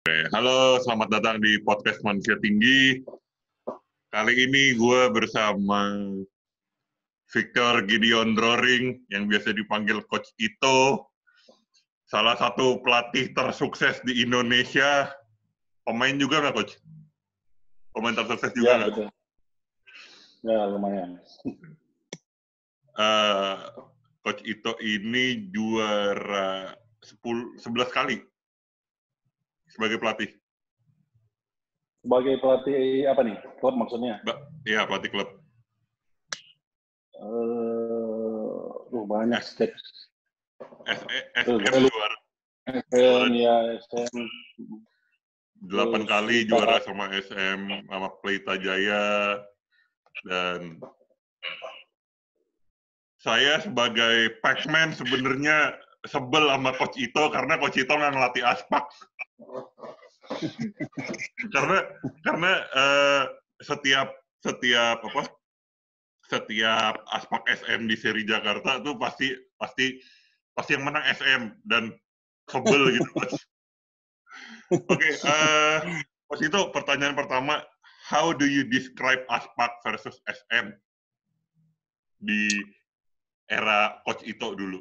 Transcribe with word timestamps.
Oke, 0.00 0.16
halo, 0.32 0.80
selamat 0.80 1.12
datang 1.12 1.36
di 1.44 1.60
podcast 1.60 2.00
Manusia 2.00 2.32
Tinggi. 2.40 3.04
Kali 4.08 4.32
ini 4.48 4.72
gue 4.72 5.12
bersama 5.12 5.92
Victor 7.28 7.84
Gideon 7.84 8.32
Droring, 8.32 8.96
yang 9.12 9.28
biasa 9.28 9.52
dipanggil 9.52 10.00
Coach 10.08 10.32
Ito, 10.40 11.04
salah 12.08 12.32
satu 12.32 12.80
pelatih 12.80 13.36
tersukses 13.36 14.00
di 14.08 14.24
Indonesia. 14.24 15.12
Pemain 15.84 16.16
juga 16.16 16.48
nggak, 16.48 16.56
Coach? 16.56 16.80
Pemain 17.92 18.16
tersukses 18.16 18.56
juga 18.56 18.72
Ya, 18.72 18.76
nggak? 18.80 18.88
betul. 18.96 19.08
Ya, 20.48 20.60
lumayan. 20.64 21.10
Eh, 22.96 23.56
Coach 24.24 24.40
Ito 24.48 24.80
ini 24.80 25.52
juara 25.52 26.72
10, 27.04 27.60
11 27.60 27.92
kali 27.92 28.16
sebagai 29.80 29.96
pelatih. 29.96 30.28
Sebagai 32.04 32.36
pelatih 32.44 33.08
apa 33.08 33.24
nih? 33.24 33.40
Klub 33.64 33.80
maksudnya? 33.80 34.20
Ba- 34.28 34.44
Iya, 34.68 34.84
pelatih 34.84 35.08
klub. 35.08 35.28
Eh, 37.16 38.92
uh, 38.92 39.04
banyak 39.08 39.40
step. 39.40 39.72
SM 41.40 41.80
lupa. 41.80 41.88
juara 41.88 42.16
SM, 42.68 43.32
ya, 43.40 43.56
SM. 43.88 44.16
8 45.64 45.72
Terus 45.72 46.04
kali 46.08 46.36
juara 46.44 46.76
sama 46.84 47.08
SM, 47.08 47.88
sama 47.88 48.08
Pelita 48.20 48.60
Jaya, 48.60 49.40
dan 50.24 50.76
saya 53.20 53.60
sebagai 53.64 54.40
Pac-Man 54.44 54.92
sebenarnya 54.96 55.76
sebel 56.06 56.48
sama 56.48 56.70
Coach 56.76 56.96
Ito 56.96 57.28
karena 57.28 57.60
Coach 57.60 57.80
Ito 57.80 57.92
nggak 57.92 58.12
ngelatih 58.16 58.44
aspak. 58.44 58.84
karena 61.54 61.78
karena 62.22 62.52
eh, 62.76 63.24
setiap 63.60 64.08
setiap 64.40 65.04
apa 65.04 65.22
setiap 66.30 66.94
aspak 67.10 67.42
SM 67.50 67.90
di 67.90 67.96
seri 67.98 68.22
Jakarta 68.22 68.78
tuh 68.80 68.94
pasti 68.96 69.34
pasti 69.58 69.98
pasti 70.54 70.78
yang 70.78 70.86
menang 70.86 71.04
SM 71.10 71.42
dan 71.66 71.90
sebel 72.46 72.94
gitu 72.94 73.10
Coach. 73.18 73.36
Oke, 74.70 75.10
eh 75.10 75.78
Coach 76.30 76.46
Ito 76.46 76.70
pertanyaan 76.70 77.18
pertama, 77.18 77.58
how 78.06 78.30
do 78.30 78.46
you 78.46 78.62
describe 78.70 79.26
aspak 79.26 79.82
versus 79.82 80.22
SM 80.30 80.70
di 82.22 82.46
era 83.50 83.98
Coach 84.06 84.22
Ito 84.22 84.54
dulu? 84.54 84.78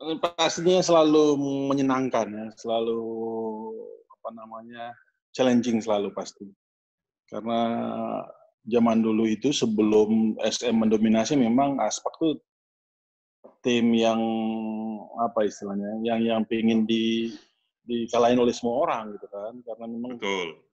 Pastinya 0.00 0.80
selalu 0.80 1.36
menyenangkan 1.68 2.26
ya, 2.32 2.46
selalu 2.56 3.04
apa 4.16 4.28
namanya 4.32 4.96
challenging 5.36 5.84
selalu 5.84 6.08
pasti. 6.16 6.48
Karena 7.28 7.60
zaman 8.64 9.04
dulu 9.04 9.28
itu 9.28 9.52
sebelum 9.52 10.40
SM 10.40 10.72
mendominasi 10.72 11.36
memang 11.36 11.76
Aspak 11.84 12.16
tuh 12.16 12.40
tim 13.60 13.92
yang 13.92 14.20
apa 15.20 15.44
istilahnya, 15.44 16.00
yang 16.00 16.24
yang 16.24 16.42
pengen 16.48 16.88
di 16.88 17.36
dikalahin 17.84 18.40
oleh 18.40 18.56
semua 18.56 18.88
orang 18.88 19.20
gitu 19.20 19.28
kan, 19.28 19.54
karena 19.68 19.84
memang 19.84 20.16
Betul. 20.16 20.64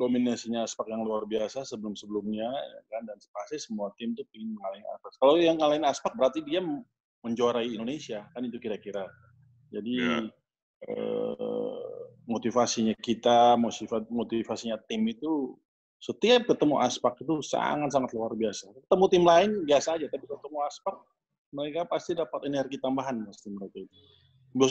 dominasinya 0.00 0.64
Aspak 0.64 0.88
yang 0.88 1.04
luar 1.04 1.28
biasa 1.28 1.68
sebelum-sebelumnya 1.68 2.48
ya 2.48 2.80
kan 2.88 3.04
dan 3.04 3.20
pasti 3.36 3.60
semua 3.60 3.92
tim 4.00 4.16
tuh 4.16 4.24
ingin 4.32 4.56
ngalahin 4.56 4.88
Aspak. 4.96 5.10
Kalau 5.20 5.36
yang 5.36 5.60
ngalahin 5.60 5.84
Aspak 5.84 6.16
berarti 6.16 6.40
dia 6.40 6.64
menjuarai 7.20 7.68
Indonesia 7.76 8.26
kan 8.32 8.42
itu 8.44 8.56
kira-kira. 8.56 9.04
Jadi 9.70 9.94
Ya. 10.00 10.18
eh, 10.80 11.80
motivasinya 12.24 12.96
kita, 12.96 13.54
motiva- 13.60 14.08
motivasinya 14.08 14.80
tim 14.88 15.04
itu 15.04 15.52
setiap 16.00 16.48
ketemu 16.48 16.80
Aspak 16.80 17.20
itu 17.20 17.44
sangat-sangat 17.44 18.16
luar 18.16 18.32
biasa. 18.32 18.72
Ketemu 18.72 19.04
tim 19.12 19.24
lain 19.28 19.50
biasa 19.68 20.00
aja, 20.00 20.08
tapi 20.08 20.24
ketemu 20.24 20.58
Aspak 20.64 20.96
mereka 21.52 21.84
pasti 21.84 22.16
dapat 22.16 22.48
energi 22.48 22.80
tambahan 22.80 23.20
pasti 23.28 23.52
mereka 23.52 23.76
itu. 23.84 23.96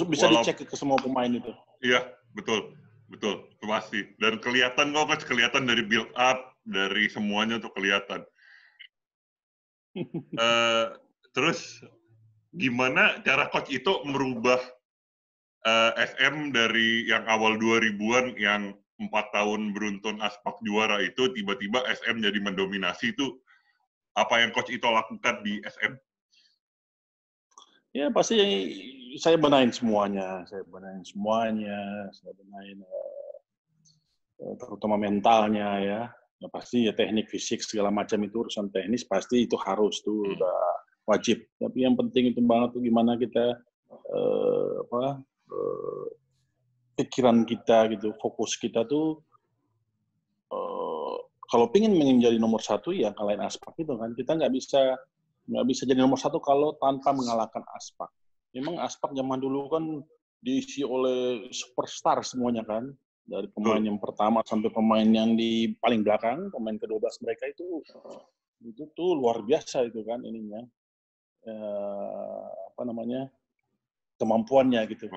Bisa 0.09 0.25
Walau- 0.25 0.41
dicek 0.41 0.65
ke 0.65 0.75
semua 0.75 0.97
pemain 0.97 1.29
itu. 1.29 1.53
Iya, 1.85 2.09
betul. 2.33 2.73
Betul, 3.09 3.41
pasti. 3.65 4.05
Dan 4.21 4.37
kelihatan 4.37 4.93
kok, 4.93 5.09
Coach, 5.09 5.25
kelihatan 5.25 5.65
dari 5.65 5.81
build 5.81 6.13
up, 6.13 6.53
dari 6.61 7.09
semuanya 7.09 7.57
tuh 7.57 7.73
kelihatan. 7.73 8.21
Eh, 10.37 10.85
terus, 11.33 11.81
gimana 12.53 13.21
cara 13.21 13.49
Coach 13.53 13.69
itu 13.69 14.01
merubah 14.05 14.59
eh, 15.65 15.91
SM 16.15 16.49
dari 16.49 17.05
yang 17.05 17.25
awal 17.29 17.57
2000-an, 17.61 18.37
yang 18.39 18.73
empat 18.99 19.31
tahun 19.31 19.71
beruntun 19.71 20.19
aspak 20.19 20.59
juara 20.65 20.99
itu, 20.99 21.31
tiba-tiba 21.31 21.79
SM 21.87 22.19
jadi 22.19 22.39
mendominasi 22.43 23.15
itu, 23.15 23.39
apa 24.17 24.43
yang 24.43 24.51
Coach 24.51 24.73
Ito 24.75 24.91
lakukan 24.91 25.39
di 25.45 25.63
SM? 25.63 25.93
Ya 27.95 28.11
pasti 28.13 28.37
saya 29.17 29.39
benahin 29.39 29.73
semuanya, 29.73 30.45
saya 30.45 30.61
benahin 30.67 31.01
semuanya, 31.01 32.11
saya 32.13 32.35
benahin 32.37 32.77
eh, 32.85 33.35
eh, 34.45 34.53
terutama 34.61 34.99
mentalnya 34.99 35.69
ya. 35.81 36.01
Ya 36.39 36.47
pasti 36.47 36.87
ya 36.87 36.95
teknik 36.95 37.27
fisik 37.27 37.59
segala 37.59 37.91
macam 37.91 38.15
itu 38.23 38.47
urusan 38.47 38.71
teknis 38.71 39.03
pasti 39.03 39.43
itu 39.43 39.59
harus 39.59 39.99
tuh 39.99 40.23
Hmm. 40.23 40.39
udah 40.39 40.78
wajib. 41.09 41.41
Tapi 41.57 41.77
yang 41.81 41.97
penting 41.97 42.29
itu 42.29 42.39
banget 42.45 42.77
tuh 42.77 42.81
gimana 42.85 43.17
kita 43.17 43.57
eh, 43.89 44.73
apa 44.85 45.17
eh, 45.49 46.05
pikiran 47.01 47.49
kita 47.49 47.89
gitu, 47.97 48.13
fokus 48.21 48.53
kita 48.61 48.85
tuh 48.85 49.17
eh, 50.53 51.17
kalau 51.49 51.65
pingin 51.73 51.97
menjadi 51.97 52.37
nomor 52.37 52.61
satu 52.61 52.93
ya 52.93 53.09
kalahin 53.17 53.41
aspak 53.41 53.73
itu 53.81 53.97
kan 53.97 54.13
kita 54.13 54.37
nggak 54.37 54.53
bisa 54.53 54.93
nggak 55.49 55.65
bisa 55.65 55.81
jadi 55.89 56.05
nomor 56.05 56.21
satu 56.21 56.37
kalau 56.37 56.77
tanpa 56.77 57.09
mengalahkan 57.09 57.65
aspak. 57.73 58.13
Memang 58.53 58.77
aspak 58.81 59.13
zaman 59.17 59.41
dulu 59.41 59.69
kan 59.69 59.83
diisi 60.39 60.85
oleh 60.85 61.49
superstar 61.51 62.21
semuanya 62.23 62.63
kan 62.63 62.93
dari 63.29 63.45
pemain 63.53 63.83
yang 63.83 64.01
pertama 64.01 64.41
sampai 64.41 64.73
pemain 64.73 65.05
yang 65.05 65.37
di 65.37 65.75
paling 65.77 66.01
belakang 66.01 66.49
pemain 66.49 66.79
ke-12 66.81 67.13
mereka 67.21 67.45
itu 67.45 67.83
itu 68.65 68.83
tuh 68.97 69.13
luar 69.13 69.45
biasa 69.45 69.85
itu 69.85 70.01
kan 70.01 70.25
ininya 70.25 70.65
apa 72.75 72.81
namanya 72.85 73.29
kemampuannya 74.19 74.81
gitu. 74.91 75.07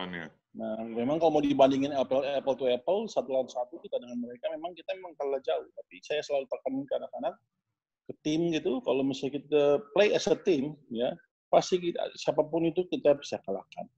Nah, 0.53 0.85
memang 0.85 1.17
kalau 1.17 1.41
mau 1.41 1.45
dibandingin 1.45 1.97
apple, 1.97 2.21
apple 2.29 2.57
to 2.61 2.69
apple, 2.69 3.09
satu 3.09 3.33
lawan 3.33 3.49
satu 3.49 3.81
kita 3.81 3.97
dengan 3.97 4.21
mereka, 4.21 4.53
memang 4.53 4.77
kita 4.77 4.93
memang 5.01 5.17
kalah 5.17 5.41
jauh. 5.41 5.65
Tapi 5.65 5.95
saya 6.05 6.21
selalu 6.21 6.45
tekan 6.53 6.85
ke 6.85 6.95
anak-anak, 7.01 7.35
ke 8.05 8.13
tim 8.21 8.53
gitu, 8.53 8.85
kalau 8.85 9.01
misalnya 9.01 9.41
kita 9.41 9.63
play 9.97 10.13
as 10.13 10.29
a 10.29 10.37
team, 10.37 10.77
ya 10.93 11.17
pasti 11.49 11.81
kita, 11.81 12.05
siapa 12.21 12.45
pun 12.45 12.69
itu 12.69 12.85
kita 12.93 13.17
bisa 13.17 13.41
kalahkan. 13.49 13.89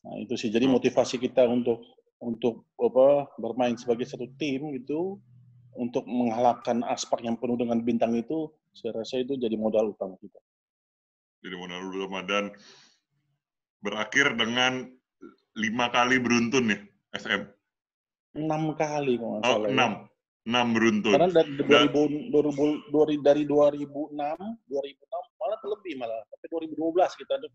Nah, 0.00 0.16
itu 0.16 0.32
sih. 0.40 0.48
Jadi 0.48 0.64
motivasi 0.64 1.20
kita 1.20 1.44
untuk 1.44 1.84
untuk 2.20 2.68
apa 2.76 3.28
bermain 3.40 3.76
sebagai 3.76 4.08
satu 4.08 4.28
tim 4.40 4.72
gitu, 4.76 5.20
untuk 5.76 6.04
mengalahkan 6.08 6.84
aspak 6.88 7.24
yang 7.24 7.36
penuh 7.36 7.56
dengan 7.60 7.80
bintang 7.84 8.12
itu, 8.16 8.48
saya 8.72 8.96
rasa 8.96 9.20
itu 9.20 9.36
jadi 9.36 9.56
modal 9.56 9.92
utama 9.92 10.16
kita. 10.20 10.40
Jadi 11.40 11.54
modal 11.56 11.88
utama 11.88 12.20
dan 12.22 12.52
berakhir 13.80 14.36
dengan 14.36 14.92
lima 15.56 15.88
kali 15.88 16.20
beruntun 16.20 16.68
nih 16.68 16.80
SM. 17.16 17.42
Enam 18.36 18.76
kali 18.76 19.16
kalau 19.16 19.40
Oh, 19.42 19.58
ya. 19.64 19.72
enam. 19.72 19.92
Enam 20.44 20.66
beruntun. 20.72 21.12
Karena 21.16 21.28
dari 21.32 21.50
Dan- 21.64 21.92
2000, 21.92 22.32
2000, 22.32 23.20
dari 23.20 23.44
2006, 23.44 24.36
2006 24.68 25.24
malah 25.36 25.60
lebih 25.64 25.92
malah. 25.96 26.20
Tapi 26.28 26.44
2012 26.48 27.12
kita 27.16 27.34
tuh 27.40 27.50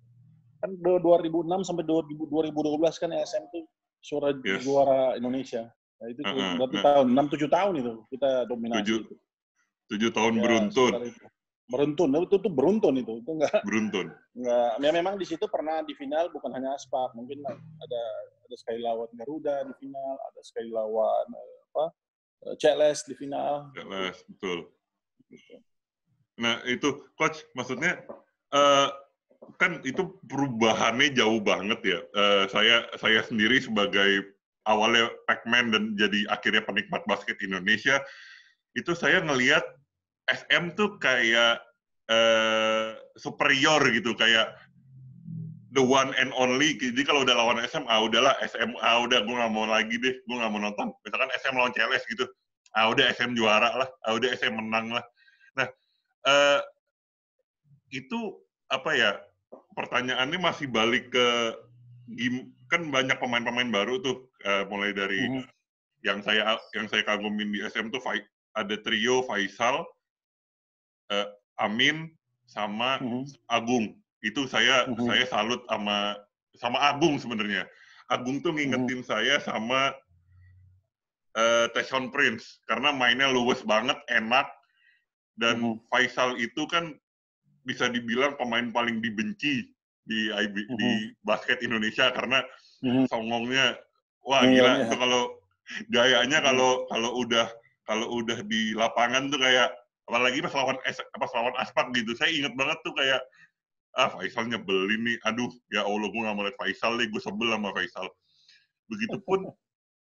kan 0.62 0.70
2006 0.82 1.62
sampai 1.62 1.86
2000, 1.86 2.26
2012 2.30 2.98
kan 2.98 3.10
SM 3.14 3.44
tuh 3.50 3.66
suara 4.02 4.34
Yes. 4.42 4.62
juara 4.66 5.18
Indonesia. 5.18 5.66
Nah, 5.96 6.08
itu 6.10 6.20
tuh 6.22 6.34
Uh-uh, 6.34 6.54
berarti 6.60 6.78
uh. 6.78 6.84
tahun 6.84 7.06
6 7.14 7.26
7 7.32 7.48
tahun 7.50 7.74
itu 7.80 7.92
kita 8.12 8.30
dominasi 8.46 8.78
Tujuh 8.82 8.98
itu. 9.02 9.14
Tujuh 9.86 10.10
tahun 10.12 10.34
Ya, 10.36 10.42
beruntun. 10.42 10.92
Itu. 11.66 11.74
Beruntun, 11.74 12.10
Nah, 12.14 12.22
itu 12.22 12.36
tuh 12.38 12.52
beruntun 12.54 12.96
itu. 13.02 13.14
Itu 13.26 13.32
enggak 13.42 13.66
Beruntun. 13.66 14.08
enggak 14.38 14.72
ya 14.86 14.92
memang 14.94 15.18
di 15.18 15.26
situ 15.26 15.50
pernah 15.50 15.82
di 15.82 15.98
final 15.98 16.30
bukan 16.30 16.54
hanya 16.54 16.78
Aspak, 16.78 17.18
mungkin 17.18 17.42
ada 17.42 18.04
ada 18.46 18.56
sekali 18.56 18.86
lawan 18.86 19.10
Garuda 19.18 19.66
di 19.66 19.74
final, 19.82 20.14
ada 20.30 20.42
sekali 20.46 20.70
lawan 20.70 21.26
eh, 21.34 21.58
apa? 21.74 21.86
eh, 22.46 22.56
CLS 22.62 23.10
di 23.10 23.16
final. 23.18 23.74
Jelas, 23.74 24.22
betul. 24.30 24.70
Nah, 26.38 26.62
itu 26.70 27.10
coach 27.18 27.42
maksudnya 27.58 27.98
eh, 28.54 28.90
kan 29.58 29.82
itu 29.82 30.22
perubahannya 30.30 31.14
jauh 31.18 31.42
banget 31.42 31.80
ya. 31.82 32.00
Eh, 32.14 32.44
saya 32.54 32.86
saya 33.02 33.26
sendiri 33.26 33.58
sebagai 33.58 34.36
awalnya 34.66 35.10
Pac-Man 35.30 35.74
dan 35.74 35.84
jadi 35.98 36.26
akhirnya 36.30 36.66
penikmat 36.66 37.06
basket 37.06 37.38
Indonesia 37.42 38.02
itu 38.76 38.92
saya 38.98 39.22
ngelihat 39.24 39.64
SM 40.26 40.74
tuh 40.74 40.98
kayak 40.98 41.62
eh, 42.10 42.98
superior 43.18 43.82
gitu 43.94 44.14
kayak 44.18 44.54
the 45.76 45.84
one 45.84 46.16
and 46.16 46.32
only. 46.40 46.80
Jadi 46.80 47.04
kalau 47.04 47.28
udah 47.28 47.36
lawan 47.36 47.60
SM, 47.62 47.84
ah 47.92 48.00
udahlah 48.02 48.34
SM, 48.40 48.80
ah 48.80 49.04
udah 49.04 49.22
gue 49.22 49.36
nggak 49.36 49.52
mau 49.52 49.68
lagi 49.68 50.00
deh, 50.00 50.16
gue 50.24 50.36
nggak 50.40 50.52
mau 50.56 50.64
nonton. 50.64 50.88
Misalkan 51.04 51.30
SM 51.36 51.54
lawan 51.54 51.76
CLS 51.76 52.04
gitu, 52.08 52.26
ah 52.74 52.88
udah 52.90 53.12
SM 53.12 53.36
juara 53.36 53.76
lah, 53.76 53.90
ah 54.08 54.16
udah 54.16 54.32
SM 54.32 54.56
menang 54.56 54.96
lah. 54.96 55.04
Nah, 55.60 55.68
uh, 56.26 56.60
itu 57.92 58.40
apa 58.72 58.96
ya? 58.96 59.12
Pertanyaannya 59.76 60.40
masih 60.40 60.72
balik 60.72 61.12
ke 61.12 61.28
game, 62.16 62.56
kan 62.72 62.88
banyak 62.88 63.20
pemain-pemain 63.20 63.68
baru 63.68 64.00
tuh, 64.00 64.32
uh, 64.48 64.64
mulai 64.72 64.96
dari 64.96 65.20
mm 65.20 65.44
-hmm. 65.44 65.46
yang 66.08 66.20
saya 66.24 66.56
yang 66.72 66.88
saya 66.88 67.04
kagumin 67.04 67.52
di 67.52 67.60
SM 67.60 67.92
tuh 67.92 68.00
ada 68.56 68.76
trio 68.80 69.28
Faisal, 69.28 69.84
uh, 71.12 71.28
Amin, 71.60 72.12
sama 72.46 73.02
-hmm. 73.02 73.26
Agung 73.50 73.96
itu 74.26 74.50
saya 74.50 74.90
uh-huh. 74.90 75.06
saya 75.06 75.24
salut 75.30 75.62
sama 75.70 76.18
sama 76.58 76.78
Agung 76.90 77.22
sebenarnya. 77.22 77.70
Agung 78.10 78.42
tuh 78.42 78.54
ngingetin 78.58 79.06
uh-huh. 79.06 79.10
saya 79.10 79.36
sama 79.46 79.94
uh, 81.38 81.66
Tyson 81.78 82.10
Prince 82.10 82.62
karena 82.66 82.90
mainnya 82.90 83.30
luwes 83.30 83.62
banget, 83.62 83.98
enak 84.10 84.50
dan 85.38 85.62
uh-huh. 85.62 85.78
Faisal 85.94 86.38
itu 86.42 86.66
kan 86.66 86.98
bisa 87.66 87.90
dibilang 87.90 88.38
pemain 88.38 88.70
paling 88.74 89.02
dibenci 89.02 89.70
di 90.06 90.30
IB, 90.34 90.56
uh-huh. 90.58 90.78
di 90.78 90.92
basket 91.22 91.62
Indonesia 91.62 92.10
karena 92.14 92.42
uh-huh. 92.82 93.06
songongnya 93.10 93.78
wah 94.26 94.42
uh-huh. 94.42 94.54
gila 94.54 94.72
itu 94.90 94.96
kalau 94.98 95.22
gayanya 95.90 96.42
kalau 96.42 96.86
kalau 96.90 97.12
udah 97.22 97.48
kalau 97.86 98.22
udah 98.22 98.42
di 98.46 98.74
lapangan 98.74 99.30
tuh 99.30 99.38
kayak 99.38 99.70
apalagi 100.06 100.38
pas 100.46 100.54
lawan 100.54 100.78
pas 101.18 101.32
lawan 101.34 101.56
Aspak 101.58 101.90
gitu 101.98 102.14
saya 102.14 102.30
inget 102.30 102.54
banget 102.54 102.78
tuh 102.86 102.94
kayak 102.94 103.22
ah 103.96 104.12
Faisal 104.12 104.52
nyebelin 104.52 105.02
nih, 105.08 105.18
aduh 105.24 105.48
ya 105.72 105.88
Allah 105.88 106.12
gue 106.12 106.20
gak 106.20 106.36
mau 106.36 106.44
lihat 106.44 106.60
Faisal 106.60 107.00
nih, 107.00 107.08
gue 107.08 107.22
sebel 107.24 107.48
sama 107.56 107.72
Faisal. 107.72 108.12
Begitupun 108.92 109.48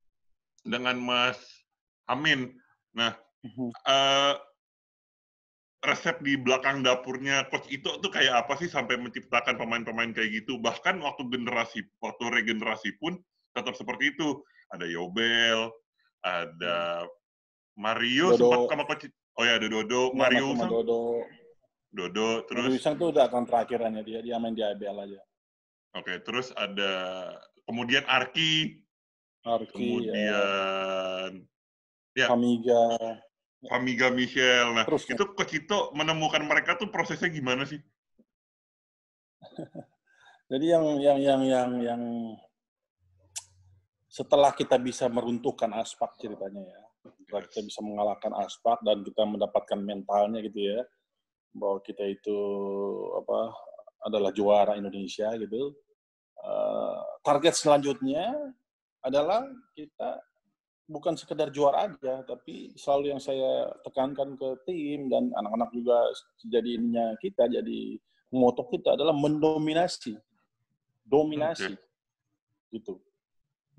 dengan 0.73 0.99
Mas 0.99 1.39
Amin. 2.11 2.53
Nah, 2.93 3.17
uh, 3.89 4.35
resep 5.85 6.21
di 6.21 6.37
belakang 6.37 6.85
dapurnya 6.85 7.49
Coach 7.49 7.69
Ito 7.73 8.01
tuh 8.01 8.13
kayak 8.13 8.45
apa 8.45 8.61
sih 8.61 8.69
sampai 8.69 9.01
menciptakan 9.01 9.57
pemain-pemain 9.57 10.13
kayak 10.13 10.45
gitu? 10.45 10.61
Bahkan 10.61 11.01
waktu 11.01 11.33
generasi, 11.33 11.85
waktu 12.05 12.25
regenerasi 12.29 12.97
pun 13.01 13.17
tetap 13.57 13.73
seperti 13.73 14.13
itu. 14.13 14.43
Ada 14.73 14.85
Yobel, 14.91 15.71
ada 16.25 17.09
Mario 17.79 18.35
Dodo. 18.35 18.39
sempat 18.43 18.59
sama 18.69 18.85
Coach 18.85 19.07
Oh 19.35 19.43
ya, 19.43 19.59
ada 19.59 19.67
Dodo, 19.67 20.15
Mario. 20.15 20.55
Sama 20.55 20.71
Dodo. 20.71 21.27
Dodo 21.95 22.43
terus 22.51 22.75
Wisang 22.75 22.99
tuh 22.99 23.15
udah 23.15 23.31
tahun 23.31 23.47
terakhirannya 23.47 24.03
dia 24.03 24.19
dia 24.19 24.35
main 24.43 24.51
di 24.51 24.67
IBL 24.67 24.99
aja. 24.99 25.23
Oke, 25.95 26.11
okay, 26.11 26.17
terus 26.27 26.51
ada 26.59 26.93
kemudian 27.71 28.03
Arki. 28.11 28.83
Arki. 29.47 29.71
Kemudian 29.71 31.47
ya. 32.19 32.27
Famiga. 32.27 32.99
Famiga 33.65 34.11
Michelle. 34.13 34.75
Nah, 34.77 34.85
terus, 34.85 35.09
itu 35.09 35.25
ke 35.39 35.45
Cito 35.49 35.95
menemukan 35.97 36.43
mereka 36.45 36.77
tuh 36.77 36.91
prosesnya 36.93 37.31
gimana 37.31 37.65
sih? 37.65 37.81
Jadi 40.53 40.67
yang 40.69 40.85
yang 41.01 41.19
yang 41.23 41.41
yang 41.47 41.71
yang 41.81 42.03
setelah 44.11 44.53
kita 44.53 44.77
bisa 44.79 45.09
meruntuhkan 45.09 45.73
aspak 45.81 46.15
ceritanya 46.21 46.63
ya, 46.63 46.84
setelah 47.05 47.43
kita 47.49 47.61
bisa 47.67 47.81
mengalahkan 47.85 48.33
aspak 48.45 48.79
dan 48.85 49.05
kita 49.05 49.23
mendapatkan 49.25 49.79
mentalnya 49.81 50.41
gitu 50.45 50.61
ya, 50.75 50.81
bahwa 51.55 51.79
kita 51.85 52.05
itu 52.09 52.39
apa 53.21 53.55
adalah 54.05 54.31
juara 54.35 54.77
Indonesia 54.77 55.33
gitu. 55.37 55.73
Uh, 56.45 57.01
target 57.25 57.57
selanjutnya 57.57 58.37
adalah 59.01 59.49
kita 59.73 60.21
bukan 60.85 61.17
sekedar 61.17 61.49
juara 61.49 61.89
aja, 61.89 62.21
tapi 62.29 62.77
selalu 62.77 63.17
yang 63.17 63.21
saya 63.21 63.73
tekankan 63.81 64.37
ke 64.37 64.49
tim 64.69 65.09
dan 65.09 65.33
anak-anak 65.33 65.73
juga 65.73 65.97
jadi 66.45 66.77
ininya 66.77 67.17
kita, 67.21 67.49
jadi 67.49 67.97
moto 68.29 68.69
kita 68.69 68.93
adalah 68.93 69.17
mendominasi, 69.17 70.21
dominasi, 71.01 71.73
okay. 71.73 72.77
gitu. 72.77 73.01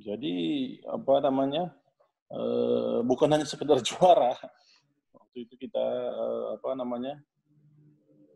Jadi 0.01 0.33
apa 0.89 1.21
namanya, 1.21 1.69
uh, 2.31 2.99
bukan 3.05 3.29
hanya 3.33 3.45
sekedar 3.45 3.81
juara. 3.87 4.33
Waktu 5.11 5.37
itu 5.45 5.53
kita 5.57 5.85
uh, 6.15 6.55
apa 6.57 6.73
namanya 6.77 7.19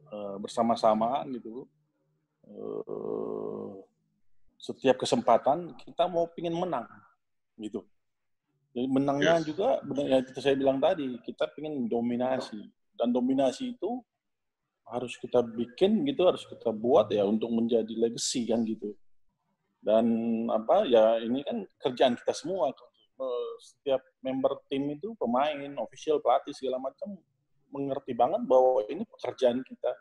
Eh, 0.09 0.36
bersama-sama 0.41 1.21
gitu. 1.30 1.69
Uh, 2.50 3.77
setiap 4.57 4.97
kesempatan 4.97 5.77
kita 5.77 6.09
mau 6.09 6.25
pingin 6.33 6.57
menang 6.57 6.89
gitu. 7.62 7.86
Jadi 8.74 8.89
menangnya 8.89 9.38
yes. 9.38 9.45
juga 9.45 9.77
benar 9.86 10.06
ya 10.09 10.18
itu 10.25 10.39
saya 10.41 10.57
bilang 10.57 10.81
tadi 10.81 11.13
kita 11.21 11.45
pingin 11.53 11.86
dominasi 11.86 12.57
dan 12.97 13.13
dominasi 13.13 13.77
itu 13.77 14.01
harus 14.89 15.13
kita 15.21 15.45
bikin 15.45 16.01
gitu 16.09 16.25
harus 16.25 16.41
kita 16.50 16.74
buat 16.74 17.13
ya 17.13 17.21
untuk 17.30 17.53
menjadi 17.53 17.94
legacy 17.94 18.50
kan 18.50 18.65
gitu. 18.65 18.97
Dan 19.77 20.09
apa 20.50 20.89
ya 20.89 21.21
ini 21.21 21.45
kan 21.45 21.69
kerjaan 21.86 22.18
kita 22.18 22.33
semua 22.33 22.74
eh, 22.74 22.88
setiap 23.60 24.01
member 24.24 24.60
tim 24.71 24.88
itu 24.92 25.12
pemain, 25.19 25.57
official, 25.83 26.24
pelatih 26.24 26.56
segala 26.56 26.80
macam 26.80 27.19
mengerti 27.69 28.16
banget 28.18 28.42
bahwa 28.48 28.81
ini 28.89 29.04
pekerjaan 29.06 29.62
kita. 29.66 29.92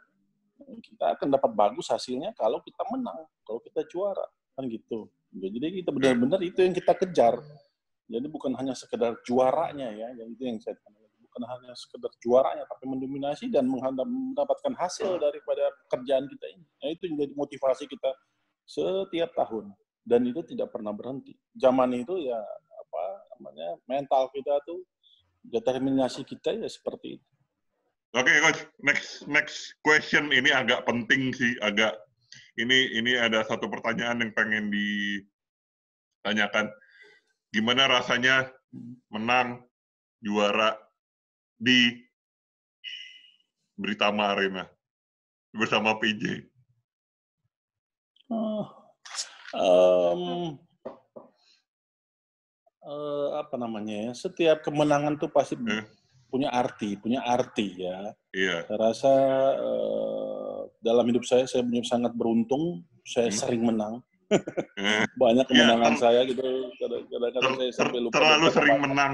Kita 0.59 1.15
akan 1.15 1.29
dapat 1.39 1.51
bagus 1.55 1.87
hasilnya 1.91 2.35
kalau 2.35 2.59
kita 2.63 2.83
menang, 2.91 3.27
kalau 3.47 3.63
kita 3.63 3.87
juara, 3.87 4.27
kan 4.59 4.67
gitu. 4.67 5.07
Jadi 5.31 5.85
kita 5.85 5.91
benar-benar 5.95 6.41
itu 6.43 6.59
yang 6.65 6.75
kita 6.75 6.97
kejar. 6.99 7.39
Jadi 8.09 8.27
bukan 8.27 8.57
hanya 8.57 8.73
sekedar 8.73 9.21
juaranya 9.23 9.93
ya, 9.93 10.09
yang 10.17 10.33
itu 10.33 10.43
yang 10.49 10.59
saya 10.59 10.75
bukan 11.29 11.43
hanya 11.45 11.77
sekedar 11.77 12.11
juaranya, 12.25 12.65
tapi 12.65 12.89
mendominasi 12.89 13.53
dan 13.53 13.69
mendapatkan 13.69 14.73
hasil 14.75 15.21
daripada 15.21 15.69
pekerjaan 15.87 16.25
kita 16.27 16.47
ini. 16.57 16.67
Nah, 16.81 16.89
itu 16.89 17.05
menjadi 17.13 17.33
motivasi 17.37 17.85
kita 17.85 18.11
setiap 18.65 19.37
tahun 19.37 19.77
dan 20.09 20.25
itu 20.25 20.41
tidak 20.49 20.73
pernah 20.73 20.97
berhenti. 20.97 21.37
Zaman 21.53 21.93
itu 22.01 22.17
ya 22.25 22.41
namanya 23.39 23.79
mental 23.87 24.27
kita 24.35 24.59
tuh 24.67 24.83
determinasi 25.47 26.27
kita 26.27 26.59
ya 26.59 26.67
seperti 26.67 27.15
itu. 27.19 27.27
Oke, 28.17 28.33
okay, 28.33 28.41
coach. 28.41 28.65
Next 28.83 29.29
next 29.29 29.77
question 29.85 30.33
ini 30.33 30.49
agak 30.51 30.89
penting 30.89 31.31
sih, 31.31 31.55
agak 31.61 31.93
ini 32.59 32.99
ini 32.99 33.15
ada 33.15 33.47
satu 33.47 33.71
pertanyaan 33.71 34.21
yang 34.25 34.33
pengen 34.35 34.73
ditanyakan. 34.73 36.73
Gimana 37.55 37.87
rasanya 37.89 38.53
menang 39.13 39.63
juara 40.21 40.77
di 41.57 42.05
Britama 43.79 44.35
Arena 44.35 44.67
bersama 45.55 45.95
PJ? 45.97 46.45
Oh, 48.29 48.69
um, 49.57 50.61
uh, 52.89 53.37
apa 53.37 53.61
namanya 53.61 54.09
ya? 54.09 54.11
Setiap 54.17 54.65
kemenangan 54.65 55.21
tuh 55.21 55.29
pasti 55.29 55.61
eh 55.61 55.85
punya 56.29 56.53
arti, 56.53 56.95
punya 57.01 57.25
arti 57.25 57.89
ya. 57.89 58.13
Iya. 58.37 58.69
Saya 58.69 58.79
rasa 58.79 59.13
uh, 59.57 60.61
dalam 60.85 61.05
hidup 61.09 61.25
saya 61.25 61.49
saya 61.49 61.65
punya 61.65 61.83
sangat 61.89 62.13
beruntung, 62.15 62.85
saya 63.03 63.33
hmm. 63.33 63.37
sering 63.37 63.63
menang. 63.65 63.95
Eh. 64.29 65.05
Banyak 65.23 65.49
iya, 65.49 65.51
kemenangan 65.51 65.95
ya, 65.97 66.01
saya 66.01 66.21
gitu. 66.29 66.45
Kadang-kadang 67.09 67.55
saya 67.57 67.73
sampai 67.73 67.99
lupa. 67.99 68.15
Terlalu 68.21 68.47
sering 68.53 68.79
menang. 68.81 69.13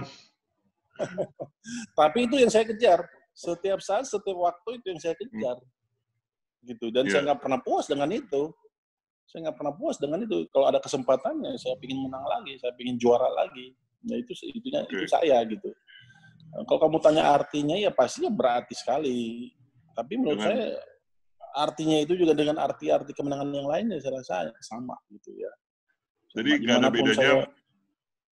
Tapi 1.99 2.19
itu 2.27 2.35
yang 2.43 2.51
saya 2.51 2.67
kejar. 2.67 3.01
Setiap 3.35 3.79
saat, 3.83 4.07
setiap 4.07 4.39
waktu 4.39 4.79
itu 4.79 4.87
yang 4.91 5.01
saya 5.01 5.15
kejar. 5.15 5.57
Hmm. 5.59 6.67
Gitu. 6.67 6.87
Dan 6.91 7.07
yeah. 7.07 7.13
saya 7.15 7.23
nggak 7.31 7.41
pernah 7.47 7.61
puas 7.63 7.87
dengan 7.87 8.11
itu. 8.11 8.51
Saya 9.29 9.49
nggak 9.49 9.57
pernah 9.57 9.75
puas 9.75 9.97
dengan 9.99 10.23
itu. 10.23 10.47
Kalau 10.53 10.67
ada 10.69 10.79
kesempatannya, 10.79 11.57
saya 11.57 11.75
ingin 11.81 12.07
menang 12.07 12.25
lagi, 12.25 12.55
saya 12.61 12.73
ingin 12.79 12.97
juara 13.01 13.29
lagi. 13.33 13.73
Nah 14.05 14.17
itu 14.21 14.33
itunya 14.53 14.85
okay. 14.85 15.01
itu 15.01 15.05
saya 15.09 15.41
gitu. 15.49 15.71
Kalau 16.55 16.79
kamu 16.87 16.99
tanya 17.03 17.35
artinya 17.35 17.75
ya 17.75 17.91
pastinya 17.91 18.31
berarti 18.31 18.75
sekali. 18.79 19.51
Tapi 19.95 20.13
menurut 20.19 20.39
dengan, 20.39 20.49
saya 20.55 20.67
artinya 21.55 21.97
itu 22.03 22.15
juga 22.19 22.35
dengan 22.35 22.59
arti-arti 22.63 23.15
kemenangan 23.15 23.51
yang 23.51 23.67
lainnya 23.67 23.99
saya 23.99 24.23
rasa 24.23 24.51
sama 24.63 24.95
gitu 25.11 25.35
ya. 25.35 25.51
Jadi 26.35 26.63
nggak 26.63 26.79
ada 26.83 26.91
bedanya. 26.91 27.15
Saya, 27.19 27.35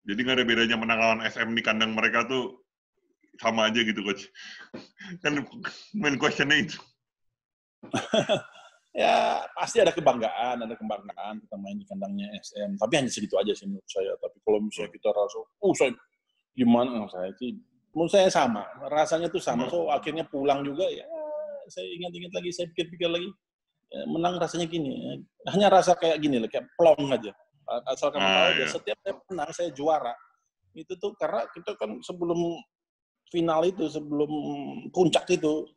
jadi 0.07 0.18
nggak 0.23 0.37
ada 0.38 0.47
bedanya 0.47 0.76
menang 0.78 0.99
lawan 0.99 1.21
SM 1.26 1.50
di 1.54 1.62
kandang 1.62 1.95
mereka 1.95 2.26
tuh 2.26 2.62
sama 3.38 3.71
aja 3.71 3.83
gitu 3.83 4.02
coach. 4.02 4.26
kan 5.23 5.47
main 5.95 6.18
questionnya 6.18 6.59
itu. 6.66 6.78
ya 8.99 9.47
pasti 9.55 9.78
ada 9.78 9.95
kebanggaan, 9.95 10.67
ada 10.67 10.75
kebanggaan 10.75 11.38
kita 11.47 11.55
main 11.55 11.78
di 11.78 11.87
kandangnya 11.87 12.26
SM. 12.43 12.75
Tapi 12.83 12.93
hanya 12.99 13.11
segitu 13.14 13.38
aja 13.38 13.55
sih 13.55 13.71
menurut 13.71 13.87
saya. 13.87 14.11
Tapi 14.19 14.37
kalau 14.43 14.59
misalnya 14.59 14.90
kita 14.90 15.09
rasa, 15.14 15.38
oh 15.62 15.73
saya 15.78 15.95
gimana 16.59 17.07
saya 17.07 17.31
sih 17.38 17.55
menurut 17.95 18.11
saya 18.11 18.26
sama 18.26 18.67
rasanya 18.90 19.31
tuh 19.31 19.38
sama 19.38 19.71
so 19.71 19.87
akhirnya 19.95 20.26
pulang 20.26 20.67
juga 20.67 20.90
ya 20.90 21.07
saya 21.71 21.87
ingat-ingat 21.87 22.35
lagi 22.35 22.50
saya 22.50 22.67
pikir-pikir 22.75 23.07
lagi 23.07 23.31
ya, 23.93 24.00
menang 24.09 24.37
rasanya 24.40 24.67
gini, 24.69 24.90
ya. 24.93 25.12
hanya 25.52 25.69
rasa 25.73 25.97
kayak 25.97 26.21
gini 26.21 26.40
lah, 26.40 26.49
kayak 26.49 26.69
plong 26.76 27.09
aja. 27.12 27.33
Asal 27.88 28.09
kamu 28.09 28.25
Ah, 28.25 28.33
tahu 28.33 28.47
aja, 28.49 28.64
iya. 28.64 28.69
setiap 28.69 28.99
saya 29.05 29.14
menang 29.28 29.50
saya 29.52 29.71
juara. 29.76 30.14
Itu 30.73 30.97
tuh 30.97 31.12
karena 31.21 31.45
kita 31.52 31.76
kan 31.76 32.00
sebelum 32.00 32.57
final 33.28 33.61
itu, 33.69 33.85
sebelum 33.93 34.31
puncak 34.88 35.28
itu, 35.28 35.69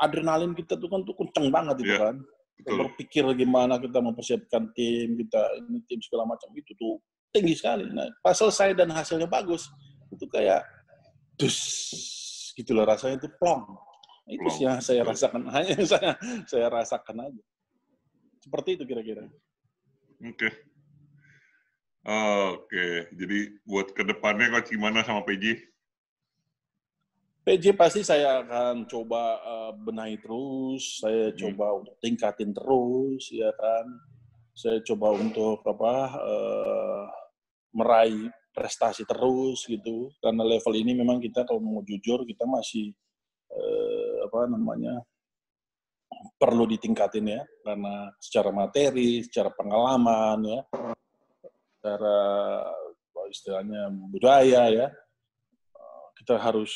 adrenalin 0.00 0.56
kita 0.56 0.80
tuh 0.80 0.88
kan 0.88 1.04
tuh 1.04 1.12
kenceng 1.12 1.52
banget 1.52 1.76
itu 1.84 1.92
Iya, 1.92 2.00
kan. 2.00 2.16
Kita 2.56 2.72
betul. 2.72 2.80
berpikir 2.88 3.24
gimana 3.36 3.76
kita 3.76 4.00
mempersiapkan 4.00 4.72
tim, 4.72 5.20
kita 5.20 5.42
ini 5.60 5.84
tim 5.84 6.00
segala 6.00 6.24
macam 6.24 6.48
itu 6.56 6.72
tuh 6.72 6.96
tinggi 7.28 7.52
sekali. 7.52 7.84
Nah, 7.92 8.08
pas 8.24 8.32
selesai 8.32 8.72
dan 8.72 8.88
hasilnya 8.88 9.28
bagus, 9.28 9.68
itu 10.08 10.24
kayak 10.32 10.64
dus 11.36 11.56
gitu 12.56 12.72
loh 12.72 12.88
rasanya 12.88 13.20
itu 13.20 13.28
plong. 13.36 13.76
Nah, 14.26 14.32
Itu 14.32 14.48
sih 14.56 14.64
yang 14.64 14.80
saya 14.80 15.04
rasakan, 15.04 15.46
hanya 15.54 15.76
saya 15.84 16.10
saya 16.48 16.66
rasakan 16.72 17.28
aja. 17.28 17.42
Seperti 18.40 18.80
itu 18.80 18.84
kira-kira. 18.88 19.28
Oke. 20.24 20.48
Oke, 22.06 23.10
jadi 23.18 23.38
buat 23.66 23.90
ke 23.90 24.06
depannya 24.06 24.54
coach 24.54 24.70
gimana 24.70 25.02
sama 25.02 25.26
PJ? 25.26 25.58
PJ 27.46 27.78
pasti 27.78 28.02
saya 28.02 28.42
akan 28.42 28.90
coba 28.90 29.38
eh, 29.38 29.72
benahi 29.78 30.18
terus, 30.18 30.98
saya 30.98 31.30
Hmm. 31.30 31.38
coba 31.38 31.66
untuk 31.78 31.94
tingkatin 32.02 32.50
terus, 32.50 33.30
ya 33.30 33.54
kan. 33.54 33.86
Saya 34.50 34.82
coba 34.82 35.14
untuk 35.14 35.62
apa 35.62 35.94
eh, 36.26 37.04
meraih 37.70 38.26
prestasi 38.50 39.06
terus 39.06 39.62
gitu. 39.62 40.10
Karena 40.18 40.42
level 40.42 40.74
ini 40.74 40.98
memang 40.98 41.22
kita 41.22 41.46
kalau 41.46 41.62
mau 41.62 41.86
jujur 41.86 42.26
kita 42.26 42.42
masih 42.50 42.90
eh, 43.54 44.16
apa 44.26 44.50
namanya 44.50 45.06
perlu 46.42 46.66
ditingkatin 46.66 47.30
ya, 47.30 47.42
karena 47.62 48.10
secara 48.18 48.50
materi, 48.50 49.22
secara 49.22 49.54
pengalaman 49.54 50.38
ya, 50.50 50.60
secara 51.78 52.18
istilahnya 53.30 53.86
budaya 54.10 54.62
ya, 54.72 54.88
kita 56.18 56.40
harus 56.40 56.72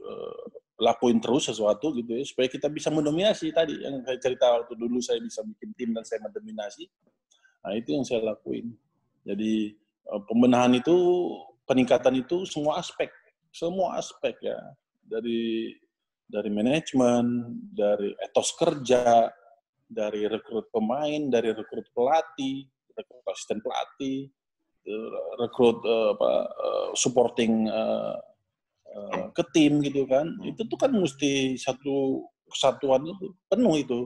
eh, 0.00 0.44
lakuin 0.80 1.20
terus 1.20 1.52
sesuatu 1.52 1.92
gitu 1.92 2.16
ya 2.16 2.24
supaya 2.24 2.48
kita 2.48 2.72
bisa 2.72 2.88
mendominasi 2.88 3.52
tadi. 3.52 3.76
Yang 3.84 4.08
saya 4.08 4.18
cerita 4.18 4.46
waktu 4.48 4.74
dulu 4.74 4.98
saya 5.04 5.20
bisa 5.20 5.44
bikin 5.44 5.70
tim 5.76 5.90
dan 5.92 6.04
saya 6.08 6.24
mendominasi. 6.24 6.88
Nah 7.60 7.72
itu 7.76 7.92
yang 7.92 8.04
saya 8.08 8.24
lakuin. 8.24 8.72
Jadi 9.22 9.76
eh, 10.08 10.22
pembenahan 10.24 10.72
itu 10.74 10.96
peningkatan 11.68 12.24
itu 12.24 12.48
semua 12.48 12.80
aspek. 12.80 13.12
Semua 13.52 14.00
aspek 14.00 14.34
ya. 14.40 14.58
Dari 15.04 15.74
dari 16.30 16.48
manajemen 16.48 17.58
dari 17.74 18.14
etos 18.16 18.54
kerja 18.54 19.28
dari 19.90 20.30
rekrut 20.30 20.70
pemain 20.70 21.26
dari 21.26 21.50
rekrut 21.50 21.90
pelatih 21.90 22.62
rekrut 22.94 23.26
asisten 23.26 23.58
pelatih 23.58 24.30
eh, 24.86 25.10
rekrut 25.42 25.82
apa 25.82 26.30
supporting 26.94 27.66
eh, 28.90 29.24
ke 29.34 29.44
tim 29.54 29.78
gitu 29.86 30.04
kan 30.10 30.26
itu 30.42 30.62
tuh 30.66 30.78
kan 30.78 30.90
mesti 30.90 31.54
satu 31.54 32.26
kesatuan 32.50 33.06
itu 33.06 33.30
penuh 33.46 33.78
itu. 33.78 34.00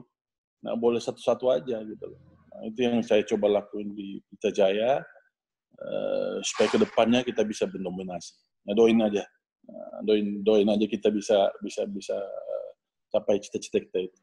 Nggak 0.60 0.78
boleh 0.80 1.00
satu-satu 1.00 1.44
aja 1.52 1.80
gitu 1.80 2.04
loh. 2.04 2.20
Nah, 2.52 2.62
itu 2.68 2.78
yang 2.86 3.00
saya 3.00 3.24
coba 3.24 3.60
lakuin 3.60 3.96
di 3.96 4.20
Pita 4.28 4.52
Jaya 4.52 5.00
eh, 5.80 6.36
supaya 6.44 6.68
ke 6.70 6.78
depannya 6.78 7.20
kita 7.24 7.42
bisa 7.42 7.64
mendominasi 7.68 8.36
nah, 8.68 8.76
doain 8.76 9.00
aja. 9.00 9.24
Nah, 9.64 10.04
doain 10.04 10.44
doain 10.44 10.68
aja 10.68 10.86
kita 10.88 11.08
bisa 11.12 11.50
bisa 11.60 11.82
bisa 11.88 12.16
eh, 12.16 12.68
capai 13.12 13.40
cita-cita 13.40 13.80
kita 13.80 13.98
itu. 14.08 14.18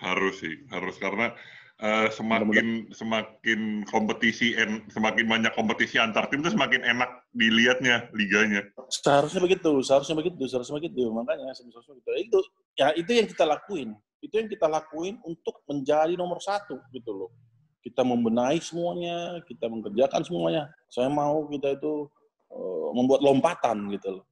Harus 0.00 0.40
sih, 0.40 0.54
harus. 0.72 0.96
Karena 1.00 1.32
eh, 1.78 2.08
semakin 2.10 2.90
semakin 2.90 3.86
kompetisi 3.86 4.58
en, 4.58 4.82
semakin 4.90 5.24
banyak 5.30 5.52
kompetisi 5.54 5.96
antar 6.02 6.26
tim 6.26 6.42
tuh 6.42 6.50
semakin 6.50 6.82
enak 6.82 7.10
dilihatnya 7.30 8.10
liganya. 8.14 8.66
seharusnya 8.90 9.38
begitu 9.38 9.78
seharusnya 9.86 10.16
begitu 10.18 10.42
seharusnya 10.50 10.82
begitu. 10.82 11.06
Makanya 11.14 11.54
seharusnya 11.54 11.94
begitu 12.02 12.10
itu 12.18 12.38
ya 12.74 12.90
itu 12.98 13.10
yang 13.14 13.26
kita 13.30 13.44
lakuin. 13.46 13.94
Itu 14.18 14.34
yang 14.42 14.50
kita 14.50 14.66
lakuin 14.66 15.22
untuk 15.22 15.62
menjadi 15.70 16.18
nomor 16.18 16.42
satu 16.42 16.82
gitu 16.90 17.14
loh. 17.14 17.30
Kita 17.78 18.02
membenahi 18.02 18.58
semuanya 18.58 19.38
kita 19.46 19.70
mengerjakan 19.70 20.26
semuanya. 20.26 20.66
Saya 20.90 21.06
mau 21.06 21.46
kita 21.46 21.78
itu 21.78 22.10
eh, 22.50 22.88
membuat 22.90 23.22
lompatan 23.22 23.86
gitu 23.94 24.18
loh. 24.18 24.26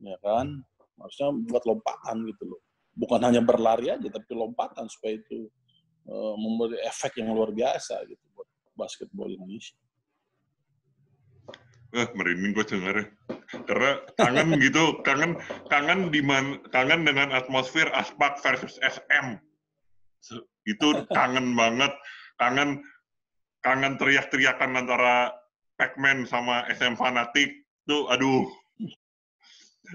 Ya 0.00 0.16
kan? 0.22 0.62
Harusnya 1.02 1.34
buat 1.50 1.66
lompatan 1.66 2.30
gitu 2.30 2.46
loh. 2.46 2.60
Bukan 2.94 3.18
hanya 3.26 3.42
berlari 3.42 3.90
aja 3.90 4.06
tapi 4.06 4.30
lompatan 4.38 4.86
supaya 4.86 5.18
itu 5.18 5.50
eh, 6.06 6.34
memberi 6.38 6.78
efek 6.86 7.20
yang 7.20 7.34
luar 7.34 7.50
biasa 7.50 8.04
gitu 8.08 8.22
buat 8.32 8.48
basketball 8.76 9.28
Indonesia 9.28 9.76
Eh, 11.90 12.06
merinding 12.14 12.54
gue 12.54 12.62
dengarnya. 12.62 13.06
Karena 13.66 13.98
kangen 14.14 14.62
gitu, 14.62 15.02
kangen 15.02 15.34
kangen 15.66 16.14
di 16.14 16.22
man- 16.22 16.62
kangen 16.70 17.02
dengan 17.02 17.34
atmosfer 17.34 17.90
Aspak 17.90 18.38
versus 18.46 18.78
SM. 18.78 19.42
Itu 20.62 21.02
kangen 21.10 21.58
banget, 21.58 21.90
kangen 22.38 22.78
kangen 23.58 23.98
teriak-teriakan 23.98 24.86
antara 24.86 25.34
Pac-Man 25.74 26.30
sama 26.30 26.62
SM 26.70 26.94
Fanatic 26.94 27.66
tuh 27.82 28.06
aduh. 28.06 28.46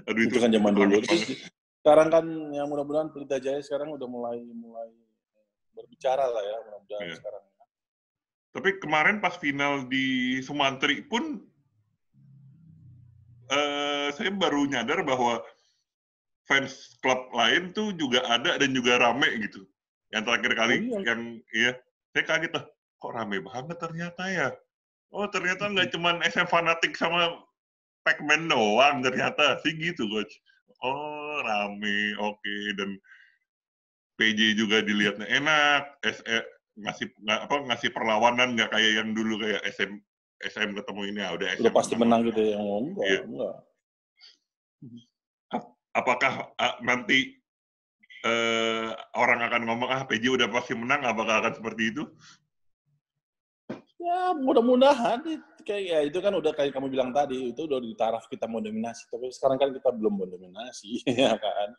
Aduh 0.04 0.22
itu 0.28 0.36
kan 0.36 0.52
zaman 0.52 0.76
dulu. 0.76 1.00
sekarang 1.80 2.08
kan 2.12 2.26
yang 2.52 2.68
mudah-mudahan 2.68 3.08
Pelita 3.08 3.40
Jaya 3.40 3.62
sekarang 3.64 3.88
udah 3.96 4.04
mulai 4.04 4.36
mulai 4.52 4.92
berbicara 5.76 6.24
lah 6.24 6.42
ya 6.42 6.56
mudah-mudahan 6.64 7.06
Iya. 7.06 7.16
sekarang. 7.20 7.44
Tapi 8.56 8.70
kemarin 8.80 9.20
pas 9.20 9.36
final 9.36 9.84
di 9.84 10.40
Sumantri 10.40 11.04
pun 11.04 11.44
eh, 13.46 14.08
saya 14.10 14.32
baru 14.32 14.64
nyadar 14.66 15.04
bahwa 15.04 15.38
fans 16.48 16.96
klub 17.04 17.28
lain 17.30 17.70
tuh 17.76 17.92
juga 17.94 18.24
ada 18.26 18.56
dan 18.56 18.70
juga 18.72 18.96
rame 18.98 19.28
gitu. 19.44 19.62
Yang 20.10 20.22
terakhir 20.24 20.52
kali 20.56 20.74
Oh, 20.88 20.98
iya. 20.98 21.00
yang 21.04 21.20
iya, 21.52 21.72
saya 22.14 22.24
kaget 22.24 22.50
tuh, 22.54 22.64
kok 22.96 23.12
rame 23.12 23.38
banget 23.42 23.76
ternyata 23.76 24.22
ya. 24.30 24.48
Oh 25.12 25.28
ternyata 25.30 25.70
nggak 25.70 25.92
cuman 25.94 26.18
SM 26.24 26.48
fanatik 26.48 26.96
sama 26.98 27.44
Pac-Man 28.02 28.46
doang 28.48 29.02
ternyata 29.02 29.58
sih 29.62 29.74
gitu 29.76 30.06
coach. 30.08 30.32
Oh 30.80 31.42
rame, 31.42 32.14
oke 32.18 32.54
dan 32.78 32.98
PJ 34.16 34.56
juga 34.56 34.80
dilihatnya 34.80 35.28
enak, 35.28 35.82
SE 36.04 36.38
ngasih 36.76 37.06
nggak 37.24 37.40
apa 37.48 37.56
ngasih 37.72 37.88
perlawanan 37.92 38.52
nggak 38.52 38.68
kayak 38.68 38.92
yang 39.00 39.08
dulu 39.16 39.40
kayak 39.40 39.64
SM 39.72 39.96
SM 40.44 40.76
ketemu 40.76 41.00
ini 41.08 41.20
ya 41.24 41.30
udah 41.32 41.48
SM 41.56 41.62
Udah 41.64 41.72
pasti 41.72 41.94
menang 41.96 42.20
gitu 42.28 42.40
ya. 42.44 42.56
Oh, 42.60 42.80
enggak, 42.84 43.06
Iya. 43.08 43.20
enggak. 43.24 43.54
apakah 45.96 46.52
ah, 46.60 46.76
nanti 46.84 47.40
eh, 48.20 48.88
orang 49.16 49.40
akan 49.48 49.62
ngomong 49.64 49.88
ah 49.88 50.02
PJ 50.04 50.28
udah 50.28 50.48
pasti 50.52 50.76
menang 50.76 51.00
apakah 51.08 51.40
akan 51.40 51.56
seperti 51.56 51.96
itu 51.96 52.04
Ya 53.96 54.36
mudah-mudahan 54.36 55.24
kayak 55.64 55.82
ya 55.88 55.98
itu 56.04 56.20
kan 56.22 56.30
udah 56.36 56.52
kayak 56.54 56.70
kamu 56.76 56.92
bilang 56.92 57.10
tadi 57.16 57.50
itu 57.50 57.64
udah 57.66 57.80
di 57.80 57.96
taraf 57.96 58.28
kita 58.30 58.44
mau 58.46 58.60
dominasi 58.62 59.08
tapi 59.10 59.32
sekarang 59.34 59.58
kan 59.58 59.72
kita 59.72 59.88
belum 59.90 60.20
mendominasi 60.20 61.00
ya 61.26 61.32
kan 61.34 61.74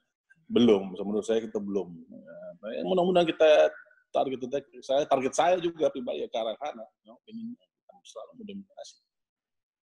belum 0.48 0.96
menurut 0.96 1.26
saya 1.28 1.44
kita 1.44 1.60
belum. 1.60 1.92
Ya, 2.08 2.38
nah, 2.64 2.70
ya, 2.72 2.82
mudah-mudahan 2.88 3.28
kita 3.28 3.72
target 4.16 4.40
kita 4.48 4.58
saya 4.80 5.04
target 5.04 5.34
saya 5.36 5.56
juga 5.60 5.92
pribadi 5.92 6.24
ya 6.24 6.28
ke 6.32 6.38
arah 6.40 6.56
sana. 6.60 6.86
Ya, 7.04 7.12
pengen 7.28 7.56
kita 7.56 7.94
selalu 8.08 8.32
mendominasi 8.40 9.08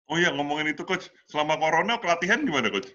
oh 0.08 0.18
ya 0.18 0.32
ngomongin 0.34 0.72
itu 0.72 0.84
coach. 0.88 1.12
Selama 1.28 1.60
corona 1.60 2.00
pelatihan 2.00 2.44
gimana 2.44 2.72
coach? 2.72 2.92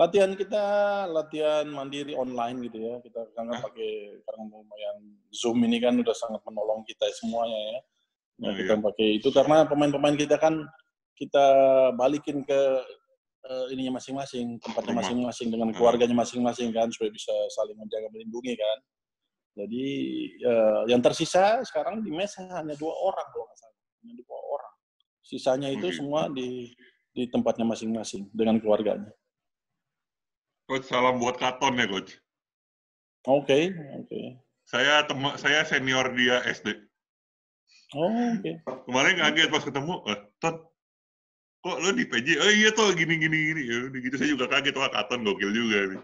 Latihan 0.00 0.32
kita 0.32 0.64
latihan 1.08 1.68
mandiri 1.68 2.16
online 2.16 2.64
gitu 2.68 2.78
ya. 2.80 2.94
Kita 3.04 3.28
sekarang 3.32 3.56
Hah? 3.56 3.62
pakai 3.64 3.90
sekarang 4.24 4.48
lumayan 4.48 4.96
zoom 5.32 5.60
ini 5.64 5.80
kan 5.80 5.96
udah 6.00 6.16
sangat 6.16 6.40
menolong 6.48 6.80
kita 6.88 7.08
semuanya 7.20 7.56
ya. 7.56 7.78
Nah, 8.42 8.48
Oh, 8.48 8.54
kita 8.56 8.74
pakai 8.80 9.08
itu 9.20 9.28
karena 9.28 9.68
pemain-pemain 9.68 10.16
kita 10.16 10.40
kan 10.40 10.64
kita 11.14 11.46
balikin 11.94 12.42
ke 12.42 12.60
eh, 13.42 13.66
ininya 13.74 13.98
masing-masing 13.98 14.58
tempatnya 14.62 14.94
masing-masing 15.02 15.48
dengan 15.50 15.68
Hmm. 15.70 15.76
keluarganya 15.78 16.14
masing-masing 16.14 16.70
kan 16.70 16.86
supaya 16.90 17.10
bisa 17.10 17.32
saling 17.54 17.74
menjaga 17.78 18.06
melindungi 18.14 18.54
kan. 18.54 18.78
Jadi 19.52 19.86
eh, 20.40 20.80
yang 20.88 21.02
tersisa 21.04 21.60
sekarang 21.66 22.00
di 22.00 22.10
mes 22.14 22.32
hanya 22.38 22.72
dua 22.78 22.94
orang 22.96 23.26
kalau 23.34 23.44
nggak 23.44 23.58
salah 23.58 23.78
hanya 24.02 24.14
dua 24.22 24.38
orang. 24.38 24.72
Sisanya 25.22 25.68
itu 25.70 25.86
Oke. 25.90 25.96
semua 25.98 26.20
di 26.32 26.72
di 27.12 27.28
tempatnya 27.28 27.68
masing-masing 27.68 28.32
dengan 28.32 28.56
keluarganya. 28.56 29.12
Coach 30.64 30.88
salam 30.88 31.20
buat 31.20 31.36
Katon 31.36 31.76
ya 31.76 31.84
coach. 31.84 32.16
Oke 33.28 33.70
oke. 33.98 34.20
Saya 34.64 35.04
tem 35.04 35.20
saya 35.36 35.66
senior 35.68 36.14
dia 36.16 36.40
SD 36.48 36.72
oh 37.92 38.08
oke. 38.40 38.52
Kemarin 38.88 39.14
kaget 39.20 39.48
pas 39.52 39.62
ketemu 39.62 39.94
eh 40.08 40.18
Ton 40.40 40.54
kok 41.62 41.78
lo 41.78 41.88
di 41.94 42.04
PJ 42.04 42.28
oh 42.42 42.50
iya 42.50 42.70
tuh 42.74 42.90
gini 42.98 43.14
gini 43.22 43.38
gini 43.54 43.62
ya 43.70 43.76
udah 43.86 44.00
gitu 44.02 44.14
saya 44.18 44.30
juga 44.34 44.46
kaget 44.50 44.74
wah 44.74 44.90
Katon 44.90 45.22
gokil 45.22 45.50
juga 45.54 45.78
nih 45.94 46.00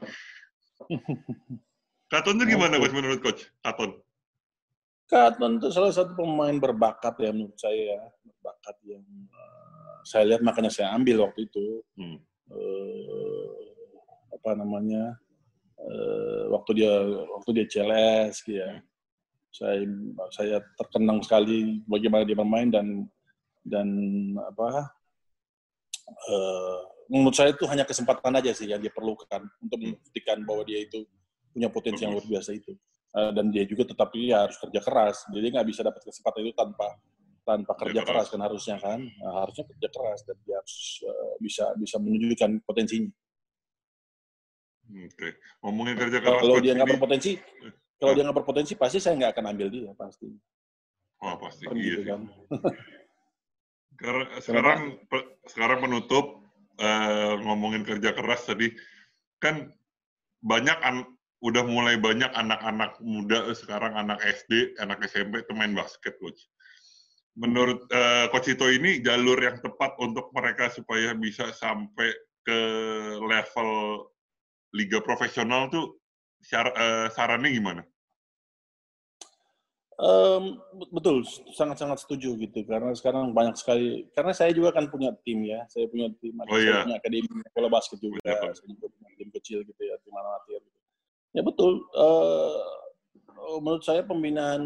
Katon 2.08 2.40
itu 2.40 2.56
gimana 2.56 2.80
coach 2.80 2.94
menurut 2.96 3.20
coach? 3.20 3.44
Katon? 3.60 4.00
Katon 5.08 5.60
itu 5.60 5.68
salah 5.68 5.92
satu 5.92 6.16
pemain 6.16 6.56
berbakat 6.56 7.20
ya 7.20 7.30
menurut 7.36 7.56
saya 7.60 7.76
ya. 7.76 8.02
Berbakat 8.24 8.76
yang 8.88 9.04
uh, 9.28 10.00
saya 10.08 10.24
lihat 10.32 10.40
makanya 10.40 10.72
saya 10.72 10.96
ambil 10.96 11.28
waktu 11.28 11.44
itu. 11.44 11.84
Hmm. 12.00 12.16
Uh, 12.48 13.48
apa 14.32 14.56
namanya? 14.56 15.20
Uh, 15.78 16.48
waktu 16.56 16.80
dia 16.80 16.92
waktu 17.28 17.50
dia 17.60 17.66
CLS 17.68 18.40
gitu 18.48 18.56
ya. 18.56 18.80
Saya 19.52 19.84
saya 20.32 20.56
terkenang 20.80 21.20
sekali 21.20 21.84
bagaimana 21.84 22.24
dia 22.24 22.36
bermain 22.36 22.72
dan 22.72 23.04
dan 23.68 23.88
apa 24.48 24.96
uh, 26.08 26.80
menurut 27.08 27.36
saya 27.36 27.52
itu 27.52 27.64
hanya 27.68 27.84
kesempatan 27.88 28.32
aja 28.36 28.52
sih 28.52 28.68
yang 28.68 28.80
dia 28.80 28.92
perlukan 28.92 29.44
untuk 29.60 29.78
membuktikan 29.80 30.44
bahwa 30.44 30.62
dia 30.64 30.84
itu 30.84 31.04
punya 31.52 31.68
potensi 31.72 32.04
yang 32.04 32.14
luar 32.14 32.26
biasa 32.28 32.52
itu. 32.54 32.76
Uh, 33.16 33.32
dan 33.32 33.48
dia 33.48 33.64
juga 33.64 33.88
tetap 33.88 34.12
dia 34.12 34.44
harus 34.44 34.56
kerja 34.60 34.80
keras. 34.84 35.24
Jadi 35.32 35.46
nggak 35.48 35.66
bisa 35.66 35.80
dapat 35.80 36.04
kesempatan 36.04 36.40
itu 36.44 36.52
tanpa 36.52 36.88
tanpa 37.48 37.72
kerja 37.80 38.04
keras. 38.04 38.28
keras 38.28 38.36
kan 38.36 38.40
harusnya 38.44 38.76
kan. 38.76 39.00
Nah, 39.00 39.34
harusnya 39.48 39.64
kerja 39.64 39.88
keras 39.88 40.20
dan 40.28 40.36
dia 40.44 40.54
harus 40.60 40.76
uh, 41.08 41.34
bisa 41.40 41.64
bisa 41.80 41.96
menunjukkan 41.96 42.50
potensinya. 42.68 43.08
Oke, 44.88 45.12
okay. 45.12 45.32
ngomongin 45.64 45.96
kerja 45.96 46.18
keras. 46.20 46.40
Kalau 46.44 46.56
dia 46.60 46.72
nggak 46.76 46.88
berpotensi, 46.96 47.32
kalau 47.96 48.12
dia 48.12 48.22
nggak 48.28 48.38
berpotensi 48.40 48.72
pasti 48.76 48.98
saya 49.00 49.16
nggak 49.16 49.32
akan 49.36 49.46
ambil 49.56 49.68
dia 49.72 49.92
pasti. 49.96 50.28
Oh 51.18 51.34
pasti, 51.40 51.64
iya 51.74 51.98
gitu 51.98 52.02
kan. 52.06 52.20
sekarang 54.42 54.94
sekarang 55.50 55.78
menutup 55.82 56.46
uh, 56.78 57.34
ngomongin 57.42 57.82
kerja 57.82 58.14
keras 58.14 58.46
tadi 58.46 58.70
kan 59.42 59.70
banyak 60.42 60.78
an, 60.86 61.02
udah 61.42 61.66
mulai 61.66 61.98
banyak 61.98 62.30
anak-anak 62.30 62.98
muda 63.02 63.50
sekarang 63.54 63.94
anak 63.94 64.22
SD, 64.22 64.78
anak 64.78 65.02
SMP 65.06 65.42
itu 65.42 65.52
main 65.54 65.74
basket 65.74 66.14
coach. 66.22 66.46
Menurut 67.38 67.86
uh, 67.94 68.26
coach 68.30 68.50
Ito 68.50 68.70
ini 68.70 69.02
jalur 69.02 69.38
yang 69.38 69.62
tepat 69.62 69.94
untuk 70.02 70.30
mereka 70.34 70.70
supaya 70.70 71.14
bisa 71.14 71.54
sampai 71.54 72.10
ke 72.42 72.60
level 73.22 73.70
liga 74.74 74.98
profesional 75.02 75.70
tuh 75.70 75.98
syar, 76.42 76.70
uh, 76.74 77.06
sarannya 77.14 77.50
gimana? 77.54 77.82
Um, 79.98 80.62
betul, 80.94 81.26
sangat-sangat 81.58 82.06
setuju 82.06 82.38
gitu 82.38 82.62
karena 82.70 82.94
sekarang 82.94 83.34
banyak 83.34 83.58
sekali 83.58 84.06
karena 84.14 84.30
saya 84.30 84.54
juga 84.54 84.70
kan 84.70 84.86
punya 84.86 85.10
tim 85.26 85.42
ya, 85.42 85.66
saya 85.66 85.90
punya 85.90 86.06
tim, 86.22 86.38
oh, 86.38 86.46
saya 86.46 86.62
iya. 86.62 86.86
punya 86.86 86.96
akademi 87.02 87.26
bola 87.50 87.66
basket 87.66 87.98
juga, 87.98 88.22
iya. 88.22 88.54
saya 88.54 88.66
juga 88.78 88.86
punya 88.94 89.10
tim 89.18 89.28
kecil 89.34 89.58
gitu 89.66 89.82
ya, 89.82 89.98
tim 89.98 90.14
latihan 90.14 90.62
gitu. 90.62 90.78
Ya 91.34 91.42
betul, 91.42 91.82
uh, 91.98 92.62
menurut 93.58 93.82
saya 93.82 94.06
pembinaan 94.06 94.62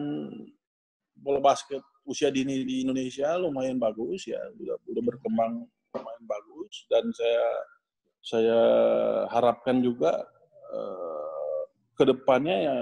bola 1.16 1.40
basket 1.40 1.80
usia 2.04 2.28
dini 2.28 2.68
di 2.68 2.84
Indonesia 2.84 3.32
lumayan 3.40 3.80
bagus 3.80 4.28
ya, 4.28 4.36
udah 4.60 4.76
udah 4.84 5.02
berkembang 5.16 5.64
lumayan 5.96 6.24
bagus 6.28 6.84
dan 6.92 7.08
saya 7.16 7.44
saya 8.20 8.60
harapkan 9.32 9.80
juga 9.80 10.28
uh, 10.76 11.62
ke 11.96 12.04
depannya 12.04 12.56
ya 12.68 12.78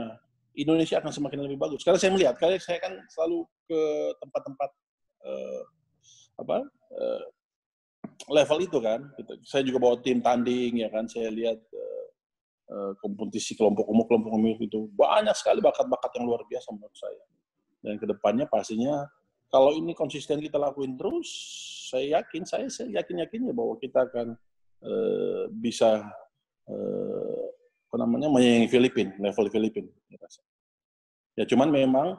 Indonesia 0.63 1.01
akan 1.01 1.13
semakin 1.13 1.41
lebih 1.47 1.59
bagus. 1.59 1.83
Karena 1.83 1.99
saya 1.99 2.11
melihat, 2.13 2.35
karena 2.37 2.57
saya 2.61 2.79
kan 2.83 2.93
selalu 3.11 3.47
ke 3.67 3.83
tempat-tempat 4.21 4.71
uh, 5.25 5.63
apa 6.41 6.57
uh, 6.97 7.23
level 8.29 8.59
itu 8.65 8.79
kan. 8.81 9.01
Gitu. 9.17 9.33
Saya 9.45 9.63
juga 9.65 9.79
bawa 9.81 9.97
tim 10.01 10.21
tanding 10.21 10.85
ya 10.85 10.89
kan. 10.93 11.09
Saya 11.09 11.29
lihat 11.33 11.59
uh, 11.61 12.07
uh, 12.73 12.93
kompetisi 13.01 13.57
kelompok 13.57 13.87
umum, 13.89 14.05
kelompok 14.07 14.31
umum 14.33 14.57
itu 14.59 14.91
banyak 14.95 15.35
sekali 15.37 15.59
bakat-bakat 15.65 16.11
yang 16.21 16.25
luar 16.29 16.43
biasa 16.47 16.69
menurut 16.73 16.97
saya. 16.97 17.25
Dan 17.81 17.97
ke 17.97 18.05
depannya 18.05 18.45
pastinya 18.45 19.09
kalau 19.51 19.75
ini 19.75 19.93
konsisten 19.99 20.39
kita 20.39 20.63
lakuin 20.63 20.95
terus, 20.95 21.27
saya 21.91 22.23
yakin, 22.23 22.47
saya, 22.47 22.71
saya 22.71 23.03
yakin 23.03 23.27
yakinnya 23.27 23.51
bahwa 23.51 23.75
kita 23.83 24.07
akan 24.07 24.39
uh, 24.87 25.51
bisa 25.51 26.07
uh, 26.71 27.45
apa 27.91 27.97
namanya 27.99 28.31
menyaingi 28.31 28.71
Filipina, 28.71 29.11
level 29.19 29.51
Filipina. 29.51 29.91
Ya 31.39 31.45
cuman 31.47 31.71
memang 31.71 32.19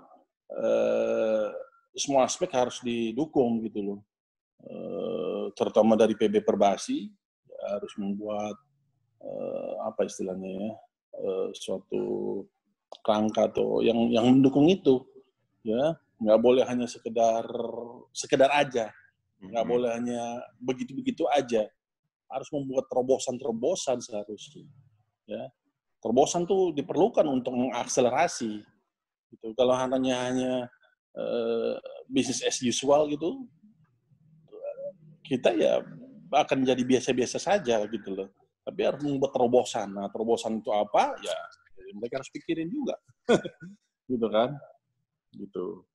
eh, 0.51 1.47
semua 1.95 2.23
aspek 2.27 2.47
harus 2.51 2.79
didukung 2.79 3.59
gitu 3.67 3.79
loh, 3.83 3.99
eh, 4.63 5.43
terutama 5.55 5.99
dari 5.99 6.15
PB 6.15 6.43
Perbasi 6.43 7.11
ya, 7.47 7.59
harus 7.79 7.93
membuat 7.99 8.55
eh, 9.21 9.73
apa 9.85 10.07
istilahnya 10.07 10.49
ya, 10.49 10.71
eh, 11.19 11.47
suatu 11.55 12.03
kerangka 13.03 13.51
atau 13.51 13.79
yang 13.83 14.11
yang 14.11 14.27
mendukung 14.27 14.67
itu, 14.67 15.03
ya. 15.63 15.95
Nggak 16.21 16.39
boleh 16.41 16.63
hanya 16.69 16.85
sekedar 16.85 17.45
sekedar 18.13 18.51
aja, 18.53 18.93
nggak 19.41 19.51
mm-hmm. 19.51 19.71
boleh 19.73 19.89
hanya 19.89 20.21
begitu-begitu 20.61 21.25
aja, 21.33 21.65
harus 22.29 22.49
membuat 22.53 22.85
terobosan-terobosan 22.93 23.97
seharusnya, 23.99 24.65
ya. 25.25 25.49
Terobosan 26.01 26.45
tuh 26.49 26.73
diperlukan 26.73 27.25
untuk 27.25 27.53
mengakselerasi 27.53 28.61
gitu. 29.31 29.55
Kalau 29.55 29.73
hanya 29.73 30.15
hanya 30.27 30.53
uh, 31.15 31.75
bisnis 32.11 32.43
as 32.43 32.59
usual 32.59 33.07
gitu 33.07 33.47
kita 35.31 35.55
ya 35.55 35.79
akan 36.31 36.67
jadi 36.67 36.83
biasa-biasa 36.83 37.39
saja 37.39 37.87
gitu 37.87 38.11
loh. 38.11 38.27
Tapi 38.67 38.83
harus 38.83 38.99
membuat 38.99 39.31
terobosan. 39.31 39.95
Nah 39.95 40.11
terobosan 40.11 40.59
itu 40.59 40.69
apa? 40.75 41.15
Ya 41.23 41.35
mereka 41.95 42.19
harus 42.19 42.31
pikirin 42.31 42.67
juga. 42.67 42.95
Gitu 44.11 44.27
kan? 44.27 44.51
Gitu. 45.31 45.87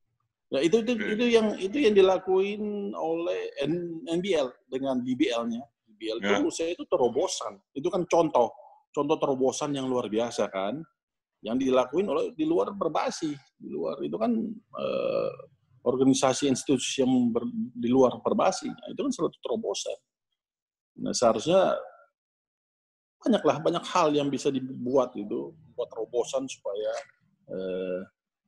Ya 0.48 0.64
itu 0.64 0.80
itu 0.80 0.92
itu 0.96 1.24
yang 1.28 1.52
itu 1.60 1.76
yang 1.84 1.92
dilakuin 1.92 2.94
oleh 2.96 3.52
NBL 4.08 4.48
dengan 4.72 5.02
DBL-nya 5.04 5.62
DBL 5.84 6.18
ya. 6.22 6.38
itu 6.40 6.48
saya 6.52 6.70
itu 6.72 6.84
terobosan. 6.88 7.60
Itu 7.76 7.88
kan 7.92 8.08
contoh. 8.08 8.52
Contoh 8.92 9.16
terobosan 9.20 9.76
yang 9.76 9.84
luar 9.88 10.08
biasa 10.08 10.48
kan 10.48 10.80
yang 11.44 11.56
dilakuin 11.60 12.06
oleh 12.08 12.32
di 12.32 12.44
luar 12.48 12.72
perbasi 12.72 13.32
di 13.56 13.68
luar 13.68 14.00
itu 14.00 14.16
kan 14.16 14.32
eh, 14.80 15.32
organisasi 15.86 16.50
institusi 16.50 17.04
yang 17.04 17.12
ber, 17.30 17.46
di 17.72 17.88
luar 17.88 18.18
perbasi 18.20 18.68
nah, 18.68 18.88
itu 18.90 19.00
kan 19.00 19.12
suatu 19.12 19.38
terobosan 19.42 19.98
nah 20.96 21.12
seharusnya 21.12 21.76
banyaklah 23.20 23.56
banyak 23.58 23.84
hal 23.90 24.08
yang 24.14 24.28
bisa 24.30 24.48
dibuat 24.54 25.12
itu 25.18 25.52
buat 25.74 25.88
terobosan 25.90 26.46
supaya 26.48 26.92
eh, 27.50 28.00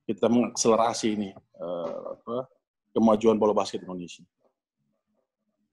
kita 0.08 0.30
mengakselerasi 0.30 1.08
ini 1.18 1.30
eh, 1.36 2.00
apa, 2.16 2.48
kemajuan 2.96 3.36
bola 3.36 3.52
basket 3.52 3.84
Indonesia. 3.84 4.24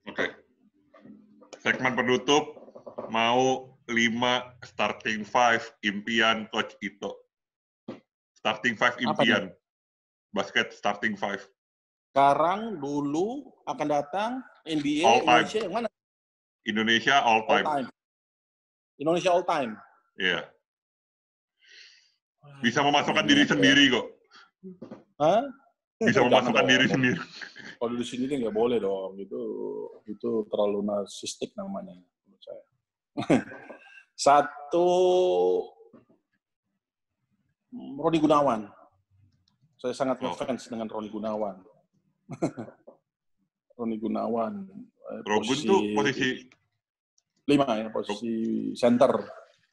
Oke. 0.06 0.20
Okay. 0.20 0.30
Segmen 1.64 1.98
penutup 1.98 2.44
mau 3.10 3.74
lima 3.90 4.56
starting 4.66 5.22
five 5.22 5.62
impian 5.86 6.50
coach 6.50 6.74
Ito. 6.82 7.14
Starting 8.34 8.78
five 8.78 8.98
impian. 9.02 9.54
Basket 10.34 10.74
starting 10.76 11.16
five. 11.16 11.42
Sekarang, 12.12 12.80
dulu, 12.80 13.52
akan 13.68 13.88
datang, 13.92 14.32
NBA, 14.64 15.04
all 15.04 15.22
time. 15.28 15.44
Indonesia 15.44 15.60
yang 15.60 15.74
mana? 15.76 15.88
Indonesia 16.64 17.16
all 17.20 17.42
time. 17.44 17.66
All 17.66 17.72
time. 17.76 17.88
Indonesia 18.96 19.30
all 19.32 19.46
time. 19.46 19.72
Iya. 20.16 20.32
Yeah. 20.40 20.44
Bisa 22.64 22.80
memasukkan 22.86 23.26
diri 23.28 23.44
sendiri 23.44 23.84
kok. 23.92 24.06
Hah? 25.20 25.44
Bisa 26.00 26.24
memasukkan 26.24 26.66
diri 26.68 26.88
sendiri. 26.88 27.20
Kalau 27.76 27.96
di 28.00 28.06
sini 28.08 28.32
nggak 28.32 28.56
boleh 28.56 28.80
dong. 28.80 29.20
Itu 29.20 29.42
itu 30.08 30.48
terlalu 30.48 30.88
narsistik 30.88 31.52
namanya. 31.60 32.00
Satu 34.26 34.88
Roni 37.76 38.20
Gunawan. 38.20 38.68
Saya 39.76 39.94
sangat 39.96 40.20
oh. 40.24 40.32
ngefans 40.32 40.72
dengan 40.72 40.88
Roni 40.88 41.10
Gunawan. 41.12 41.58
Roni 43.78 43.98
Gunawan. 44.00 44.54
Eh, 45.06 45.22
Robin 45.28 45.58
tuh 45.62 45.82
posisi 45.94 46.30
lima 47.46 47.68
ya, 47.78 47.88
posisi 47.94 48.34
center. 48.74 49.12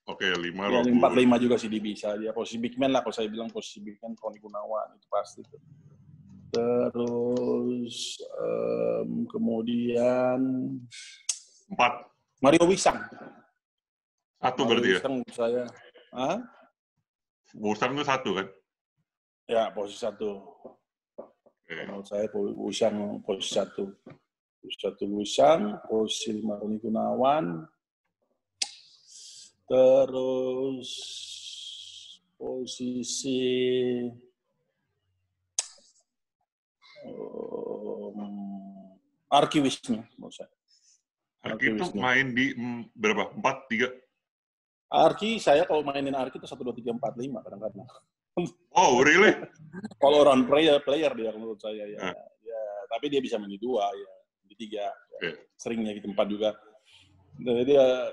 Oke, 0.02 0.26
okay, 0.26 0.33
lima. 0.35 0.66
Ya, 0.68 0.83
empat 0.83 1.14
lima 1.14 1.38
juga 1.38 1.55
sih 1.55 1.70
bisa. 1.70 2.18
Dia 2.18 2.35
posisi 2.35 2.59
big 2.59 2.74
man 2.74 2.90
lah 2.90 3.07
kalau 3.07 3.14
saya 3.14 3.31
bilang 3.31 3.48
posisi 3.48 3.78
big 3.81 3.96
man 4.02 4.18
Roni 4.18 4.38
Gunawan 4.42 4.98
itu 4.98 5.07
pasti. 5.07 5.42
Terus 6.52 8.20
um, 8.37 9.24
kemudian 9.24 10.38
empat 11.72 12.12
Mario 12.42 12.66
Wisang. 12.66 12.98
Satu 14.42 14.66
berarti 14.66 14.98
ya? 14.98 15.00
saya. 15.31 15.62
Hah? 16.11 16.42
Wusang 17.55 17.94
itu 17.94 18.02
satu 18.02 18.35
kan? 18.35 18.46
Ya, 19.46 19.70
posisi 19.70 20.02
satu. 20.02 20.42
Okay. 21.62 21.87
Menurut 21.87 22.11
saya 22.11 22.26
Wusang 22.35 23.22
posisi 23.22 23.55
satu. 23.55 23.94
Posisi 24.59 24.83
satu 24.83 25.05
Wusang, 25.14 25.78
posisi 25.87 26.42
lima 26.42 26.59
Roni 26.59 26.83
Gunawan, 26.83 27.62
terus 29.70 30.90
posisi 32.35 33.38
um, 37.07 38.18
Arki 39.31 39.62
Wisnu 39.62 40.02
menurut 40.18 40.35
saya. 40.35 40.62
Arki 41.42 41.74
itu 41.74 41.85
main 41.98 42.31
di 42.31 42.55
mm, 42.55 42.94
berapa? 42.94 43.35
Empat, 43.35 43.66
tiga? 43.66 43.90
Arki, 44.92 45.42
saya 45.42 45.66
kalau 45.66 45.83
mainin 45.83 46.14
Arki 46.14 46.38
itu 46.38 46.46
satu 46.46 46.62
dua 46.62 46.76
tiga 46.76 46.94
empat 46.94 47.18
lima 47.18 47.42
kadang-kadang. 47.42 47.87
Oh, 48.72 49.05
really? 49.05 49.37
kalau 50.00 50.24
orang 50.24 50.48
player, 50.48 50.81
player 50.81 51.12
dia 51.12 51.37
menurut 51.37 51.61
saya 51.61 51.85
ya. 51.85 52.00
Uh. 52.00 52.16
ya. 52.40 52.62
Tapi 52.88 53.12
dia 53.12 53.20
bisa 53.20 53.37
main 53.37 53.52
di 53.52 53.61
dua 53.61 53.85
ya, 53.92 54.12
di 54.48 54.57
tiga. 54.57 54.88
Okay. 55.20 55.37
Seringnya 55.61 55.92
di 55.92 56.00
tempat 56.00 56.33
juga. 56.33 56.57
Jadi 57.37 57.76
dia 57.76 58.09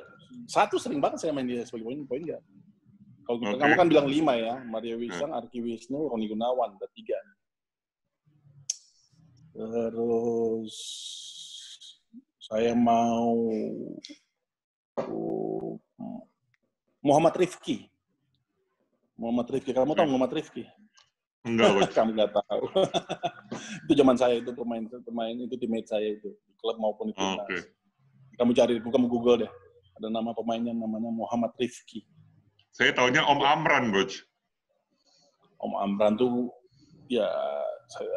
satu 0.52 0.76
sering 0.76 1.00
banget 1.00 1.24
saya 1.24 1.32
main 1.32 1.48
dia 1.48 1.64
sebagai 1.64 1.88
poin 1.88 2.04
poin 2.04 2.20
enggak. 2.20 2.44
Kalau 3.24 3.40
okay. 3.40 3.64
kamu 3.64 3.74
kan 3.80 3.88
bilang 3.88 4.08
lima 4.12 4.34
ya, 4.36 4.60
Mario 4.68 5.00
Wisang, 5.00 5.32
uh. 5.32 5.40
Arki 5.40 5.64
Wisnu, 5.64 6.12
Roni 6.12 6.28
Gunawan, 6.28 6.76
ada 6.76 6.88
tiga. 6.92 7.20
Terus 9.56 10.76
saya 12.50 12.74
mau 12.74 13.30
uh, 14.98 15.74
Muhammad 17.06 17.38
Rifki. 17.38 17.86
Muhammad 19.14 19.48
Rifki. 19.54 19.72
Kamu 19.72 19.94
tahu 19.94 20.08
Muhammad 20.10 20.34
Rifki? 20.34 20.66
Enggak, 21.46 21.94
Kamu 21.98 22.18
nggak 22.18 22.34
tahu. 22.34 22.64
itu 23.86 23.94
zaman 23.94 24.18
saya 24.18 24.42
itu 24.42 24.50
pemain 24.58 24.82
pemain 25.06 25.36
itu 25.38 25.56
teammate 25.62 25.88
saya 25.94 26.10
itu 26.10 26.34
di 26.34 26.54
klub 26.58 26.82
maupun 26.82 27.14
di 27.14 27.16
timnas. 27.16 27.46
Okay. 27.46 27.62
Kamu 28.42 28.52
cari, 28.58 28.74
kamu 28.82 29.08
Google 29.08 29.46
deh. 29.46 29.52
Ada 30.02 30.08
nama 30.10 30.34
pemainnya 30.34 30.74
namanya 30.74 31.14
Muhammad 31.14 31.54
Rifki. 31.54 32.02
Saya 32.74 32.98
tahunya 32.98 33.30
Om 33.30 33.40
Amran, 33.46 33.94
Coach. 33.94 34.26
Om 35.62 35.76
Amran 35.76 36.18
tuh 36.18 36.50
ya 37.12 37.30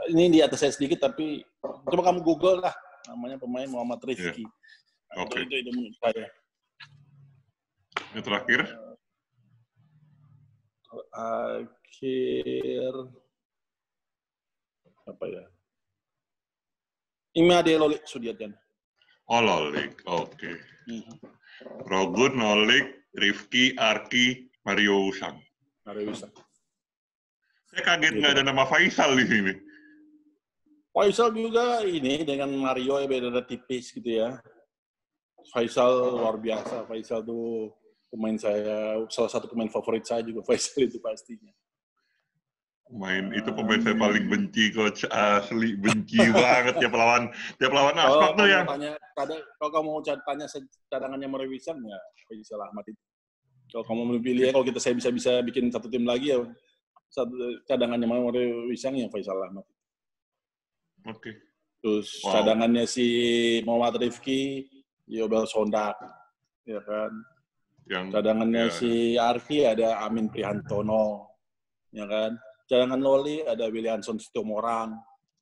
ini 0.09 0.29
di 0.29 0.41
atas 0.41 0.65
saya 0.65 0.73
sedikit 0.73 1.09
tapi 1.11 1.43
coba 1.61 2.13
kamu 2.13 2.21
Google 2.23 2.61
lah 2.61 2.75
namanya 3.11 3.37
pemain 3.41 3.71
Muhammad 3.71 4.01
Rifki. 4.05 4.47
Yeah. 4.47 5.23
Oke. 5.23 5.39
Okay. 5.39 5.43
Itu, 5.49 5.55
itu, 5.59 5.71
itu 5.71 5.95
saya. 5.99 6.27
Yang 8.13 8.25
terakhir? 8.29 8.61
Terakhir 8.69 8.91
apa 15.09 15.25
ya? 15.27 15.43
Imade 17.39 17.73
Lolik 17.81 18.05
Sudiatjan. 18.05 18.53
Oh 19.33 19.41
Lolik, 19.41 20.05
oke. 20.05 20.37
Okay. 20.37 20.55
Mm-hmm. 20.91 21.17
Rogun, 21.89 22.43
Lolik, 22.43 23.09
Rifki, 23.17 23.73
Arki, 23.79 24.51
Mario 24.67 25.09
Usang. 25.09 25.41
Mario 25.89 26.13
Usang. 26.13 26.33
Saya 27.73 27.83
kaget 27.89 28.21
nggak 28.21 28.37
ada 28.37 28.45
nama 28.45 28.69
Faisal 28.69 29.17
di 29.17 29.25
sini. 29.25 29.53
Faisal 30.93 31.33
juga 31.33 31.81
ini 31.89 32.21
dengan 32.21 32.53
Mario 32.53 33.01
ya 33.01 33.09
beda 33.09 33.41
tipis 33.49 33.97
gitu 33.97 34.13
ya. 34.13 34.37
Faisal 35.49 36.21
luar 36.21 36.37
biasa. 36.37 36.85
Faisal 36.85 37.25
tuh 37.25 37.73
pemain 38.13 38.37
saya, 38.37 39.01
salah 39.09 39.33
satu 39.33 39.49
pemain 39.49 39.73
favorit 39.73 40.05
saya 40.05 40.21
juga 40.21 40.45
Faisal 40.49 40.85
itu 40.85 41.01
pastinya. 41.01 41.49
Main 42.93 43.33
itu 43.33 43.49
pemain 43.57 43.81
saya 43.81 43.97
paling 43.97 44.29
benci 44.29 44.69
coach 44.69 45.09
asli 45.09 45.81
benci 45.81 46.21
banget 46.37 46.77
tiap 46.77 46.93
lawan 46.93 47.33
tiap 47.57 47.73
lawan 47.73 47.97
Aspak 47.97 48.37
tuh 48.37 48.45
yang 48.45 48.69
tanya 48.69 48.93
kada, 49.17 49.41
kalau 49.57 49.71
kamu 49.73 49.89
mau 49.97 50.03
tanya 50.05 50.45
cadangannya 50.93 51.25
Merewisan 51.25 51.81
ya 51.81 51.97
Faisal 52.29 52.61
Ahmad 52.61 52.85
itu. 52.85 53.01
Kalau 53.73 53.85
kamu 53.89 54.01
mau 54.05 54.21
pilih 54.21 54.45
ya 54.45 54.53
kalau 54.53 54.69
kita 54.69 54.77
saya 54.77 54.93
bisa 54.93 55.09
bisa 55.09 55.41
bikin 55.41 55.73
satu 55.73 55.89
tim 55.89 56.05
lagi 56.05 56.37
ya 56.37 56.45
satu 57.09 57.33
cadangannya 57.65 58.05
Merewisan 58.05 58.93
ya 58.93 59.09
Faisal 59.09 59.41
Ahmad. 59.41 59.65
Oke. 61.07 61.19
Okay. 61.19 61.35
Terus 61.83 62.23
wow. 62.23 62.39
cadangannya 62.39 62.85
si 62.87 63.07
Muhammad 63.67 63.99
Rifki, 63.99 64.71
Yobel 65.11 65.51
Sondak, 65.51 65.99
ya 66.63 66.79
kan 66.79 67.11
yang 67.91 68.15
cadangannya 68.15 68.71
ya. 68.71 68.75
si 68.75 68.91
Arfi 69.19 69.67
ada 69.67 70.07
Amin 70.07 70.31
Prihantono, 70.31 71.27
ya 71.91 72.07
kan. 72.07 72.39
Cadangan 72.71 73.01
Loli 73.03 73.43
ada 73.43 73.67
Williamson 73.69 74.23
Sitomorang, 74.23 74.95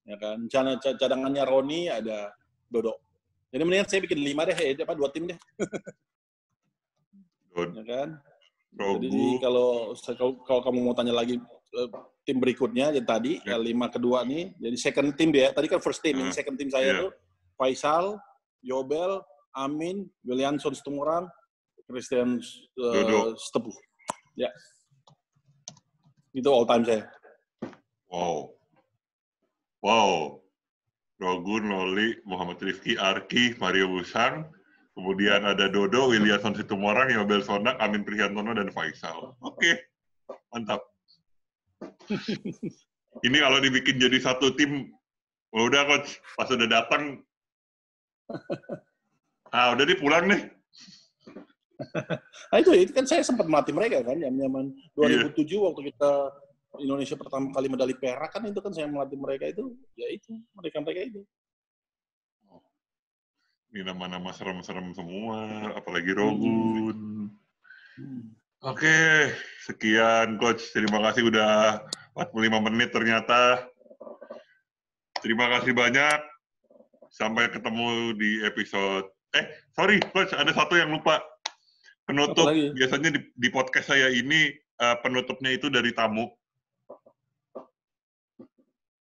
ya 0.09 0.17
kan. 0.17 0.49
Cadangannya 0.97 1.45
Roni 1.45 1.93
ada 1.93 2.33
Dodo. 2.65 2.97
Jadi 3.51 3.63
mendingan 3.67 3.89
saya 3.91 4.01
bikin 4.03 4.23
lima 4.23 4.47
deh, 4.47 4.57
ya, 4.57 4.73
apa 4.83 4.95
dua 4.97 5.11
tim 5.13 5.29
deh. 5.29 5.39
ya 7.77 7.85
kan. 7.85 8.09
Jadi 8.71 9.27
kalau, 9.43 9.93
kalau 10.17 10.33
kalau 10.47 10.61
kamu 10.63 10.79
mau 10.81 10.95
tanya 10.95 11.13
lagi 11.13 11.37
eh, 11.75 11.89
tim 12.31 12.39
berikutnya 12.39 12.95
jadi 12.95 13.03
tadi 13.03 13.43
ya. 13.43 13.59
lima 13.59 13.91
kedua 13.91 14.23
nih, 14.23 14.55
jadi 14.55 14.77
second 14.79 15.19
team 15.19 15.35
ya. 15.35 15.51
Tadi 15.51 15.67
kan 15.67 15.83
first 15.83 15.99
team, 15.99 16.15
uh, 16.15 16.23
ini 16.23 16.31
second 16.31 16.55
team 16.55 16.71
saya 16.71 16.87
yeah. 16.95 17.01
tuh 17.03 17.11
Faisal, 17.59 18.23
Yobel, 18.63 19.19
Amin, 19.59 20.07
Williamson 20.23 20.71
Sitomorang, 20.71 21.27
Christian 21.91 22.39
uh, 22.79 23.35
Stepu. 23.35 23.75
Ya. 24.39 24.47
Itu 26.31 26.47
all 26.55 26.71
time 26.71 26.87
saya. 26.87 27.03
Wow. 28.07 28.55
Wow. 29.83 30.39
Rogun, 31.19 31.69
Loli, 31.69 32.15
Muhammad 32.25 32.63
Rifki, 32.63 32.95
Arki, 32.95 33.59
Mario 33.59 33.93
Busang, 33.93 34.49
kemudian 34.97 35.45
ada 35.45 35.69
Dodo, 35.69 36.15
Williamson 36.15 36.57
Situmorang, 36.57 37.13
Yobel 37.13 37.45
Sondak, 37.45 37.77
Amin 37.77 38.07
Prihantono, 38.07 38.57
dan 38.57 38.73
Faisal. 38.73 39.37
Oke, 39.45 39.59
okay. 39.61 39.75
mantap. 40.49 40.81
Ini 43.27 43.37
kalau 43.43 43.59
dibikin 43.59 43.99
jadi 43.99 44.23
satu 44.23 44.55
tim, 44.55 44.87
oh 45.51 45.67
udah 45.67 45.83
coach, 45.89 46.23
pas 46.39 46.47
udah 46.47 46.69
datang, 46.71 47.19
ah 49.57 49.75
udah 49.75 49.85
dipulang 49.87 50.31
nih 50.31 50.43
nah 52.51 52.59
itu, 52.61 52.71
itu 52.77 52.93
kan 52.93 53.07
saya 53.09 53.25
sempat 53.25 53.49
melatih 53.49 53.73
mereka 53.73 54.05
kan, 54.05 54.19
yang 54.21 54.37
nyaman 54.37 54.75
2007 54.99 55.49
yeah. 55.49 55.61
waktu 55.65 55.81
kita 55.93 56.11
Indonesia 56.79 57.17
pertama 57.19 57.51
kali 57.51 57.67
medali 57.67 57.95
perak 57.99 58.31
kan 58.31 58.47
itu 58.47 58.61
kan 58.63 58.71
saya 58.71 58.87
melatih 58.87 59.19
mereka 59.19 59.51
itu, 59.51 59.75
ya 59.99 60.07
itu 60.13 60.39
mereka 60.55 60.79
mereka 60.85 61.01
itu. 61.09 61.21
Ini 63.71 63.87
nama-nama 63.87 64.35
serem-serem 64.35 64.91
semua, 64.99 65.47
apalagi 65.79 66.11
Rogun. 66.11 67.31
Hmm. 67.99 68.35
Oke, 68.61 69.33
sekian 69.65 70.37
coach. 70.37 70.77
Terima 70.77 71.01
kasih 71.01 71.33
udah 71.33 71.81
45 72.13 72.67
menit 72.69 72.93
ternyata. 72.93 73.65
Terima 75.25 75.49
kasih 75.49 75.73
banyak. 75.73 76.21
Sampai 77.09 77.49
ketemu 77.49 78.13
di 78.21 78.45
episode. 78.45 79.09
Eh, 79.33 79.49
sorry 79.73 79.97
coach, 80.13 80.37
ada 80.37 80.53
satu 80.53 80.77
yang 80.77 80.93
lupa 80.93 81.25
penutup 82.11 82.47
biasanya 82.75 83.11
di, 83.15 83.21
di 83.39 83.49
podcast 83.55 83.95
saya 83.95 84.11
ini 84.11 84.51
uh, 84.83 84.99
penutupnya 84.99 85.55
itu 85.55 85.71
dari 85.71 85.95
tamu 85.95 86.27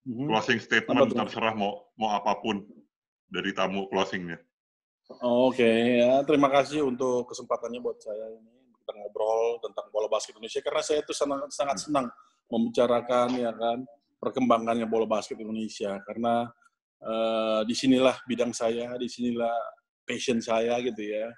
hmm. 0.05 0.29
closing 0.29 0.61
statement 0.61 1.16
terserah 1.16 1.57
mau 1.57 1.88
mau 1.97 2.12
apa 2.12 2.37
pun 2.37 2.61
dari 3.33 3.57
tamu 3.57 3.88
closingnya 3.88 4.37
oke 5.25 5.57
okay. 5.57 6.05
ya 6.05 6.21
terima 6.29 6.53
kasih 6.53 6.85
untuk 6.85 7.33
kesempatannya 7.33 7.81
buat 7.81 7.97
saya 7.97 8.29
ini 8.37 8.58
kita 8.88 8.96
ngobrol 8.96 9.61
tentang 9.61 9.92
bola 9.92 10.09
basket 10.09 10.33
Indonesia 10.33 10.64
karena 10.64 10.81
saya 10.81 11.05
itu 11.05 11.12
sangat 11.12 11.53
sangat 11.53 11.77
senang 11.77 12.09
membicarakan 12.48 13.29
ya 13.37 13.53
kan 13.53 13.85
perkembangannya 14.16 14.88
bola 14.88 15.05
basket 15.05 15.37
Indonesia. 15.37 16.01
Karena 16.09 16.48
uh, 17.05 17.61
di 17.68 17.77
sinilah 17.77 18.16
bidang 18.24 18.57
saya 18.57 18.96
di 18.96 19.12
sinilah 19.12 19.53
passion 20.09 20.40
saya 20.40 20.81
gitu 20.81 21.05
ya. 21.05 21.29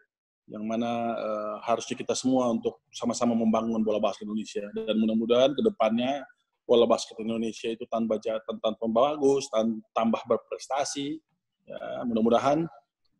Yang 0.47 0.65
mana 0.67 0.91
uh, 1.19 1.57
harusnya 1.67 1.99
kita 1.99 2.15
semua 2.15 2.55
untuk 2.55 2.83
sama-sama 2.95 3.35
membangun 3.35 3.83
bola 3.83 3.99
basket 3.99 4.31
Indonesia. 4.31 4.71
Dan 4.71 4.95
mudah-mudahan 5.03 5.51
ke 5.51 5.63
depannya 5.67 6.23
bola 6.63 6.87
basket 6.87 7.19
Indonesia 7.19 7.67
itu 7.67 7.83
tanpa 7.91 8.15
jatan 8.23 8.63
tanpa 8.63 8.87
bagus 8.87 9.51
tan 9.51 9.83
tambah 9.91 10.23
berprestasi 10.23 11.19
ya 11.67 12.07
mudah-mudahan 12.07 12.63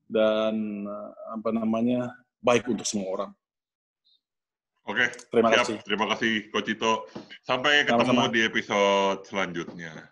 dan 0.07 0.55
uh, 0.87 1.11
apa 1.35 1.51
namanya 1.51 2.15
baik 2.39 2.71
untuk 2.71 2.87
semua 2.87 3.11
orang. 3.11 3.31
Oke, 4.91 5.07
terima 5.31 5.49
siap. 5.55 5.59
kasih. 5.63 5.77
Terima 5.87 6.07
kasih 6.11 6.33
Coach. 6.51 6.73
Sampai 7.47 7.87
ketemu 7.87 8.03
Sama 8.03 8.25
-sama. 8.27 8.35
di 8.35 8.41
episode 8.43 9.21
selanjutnya. 9.31 10.11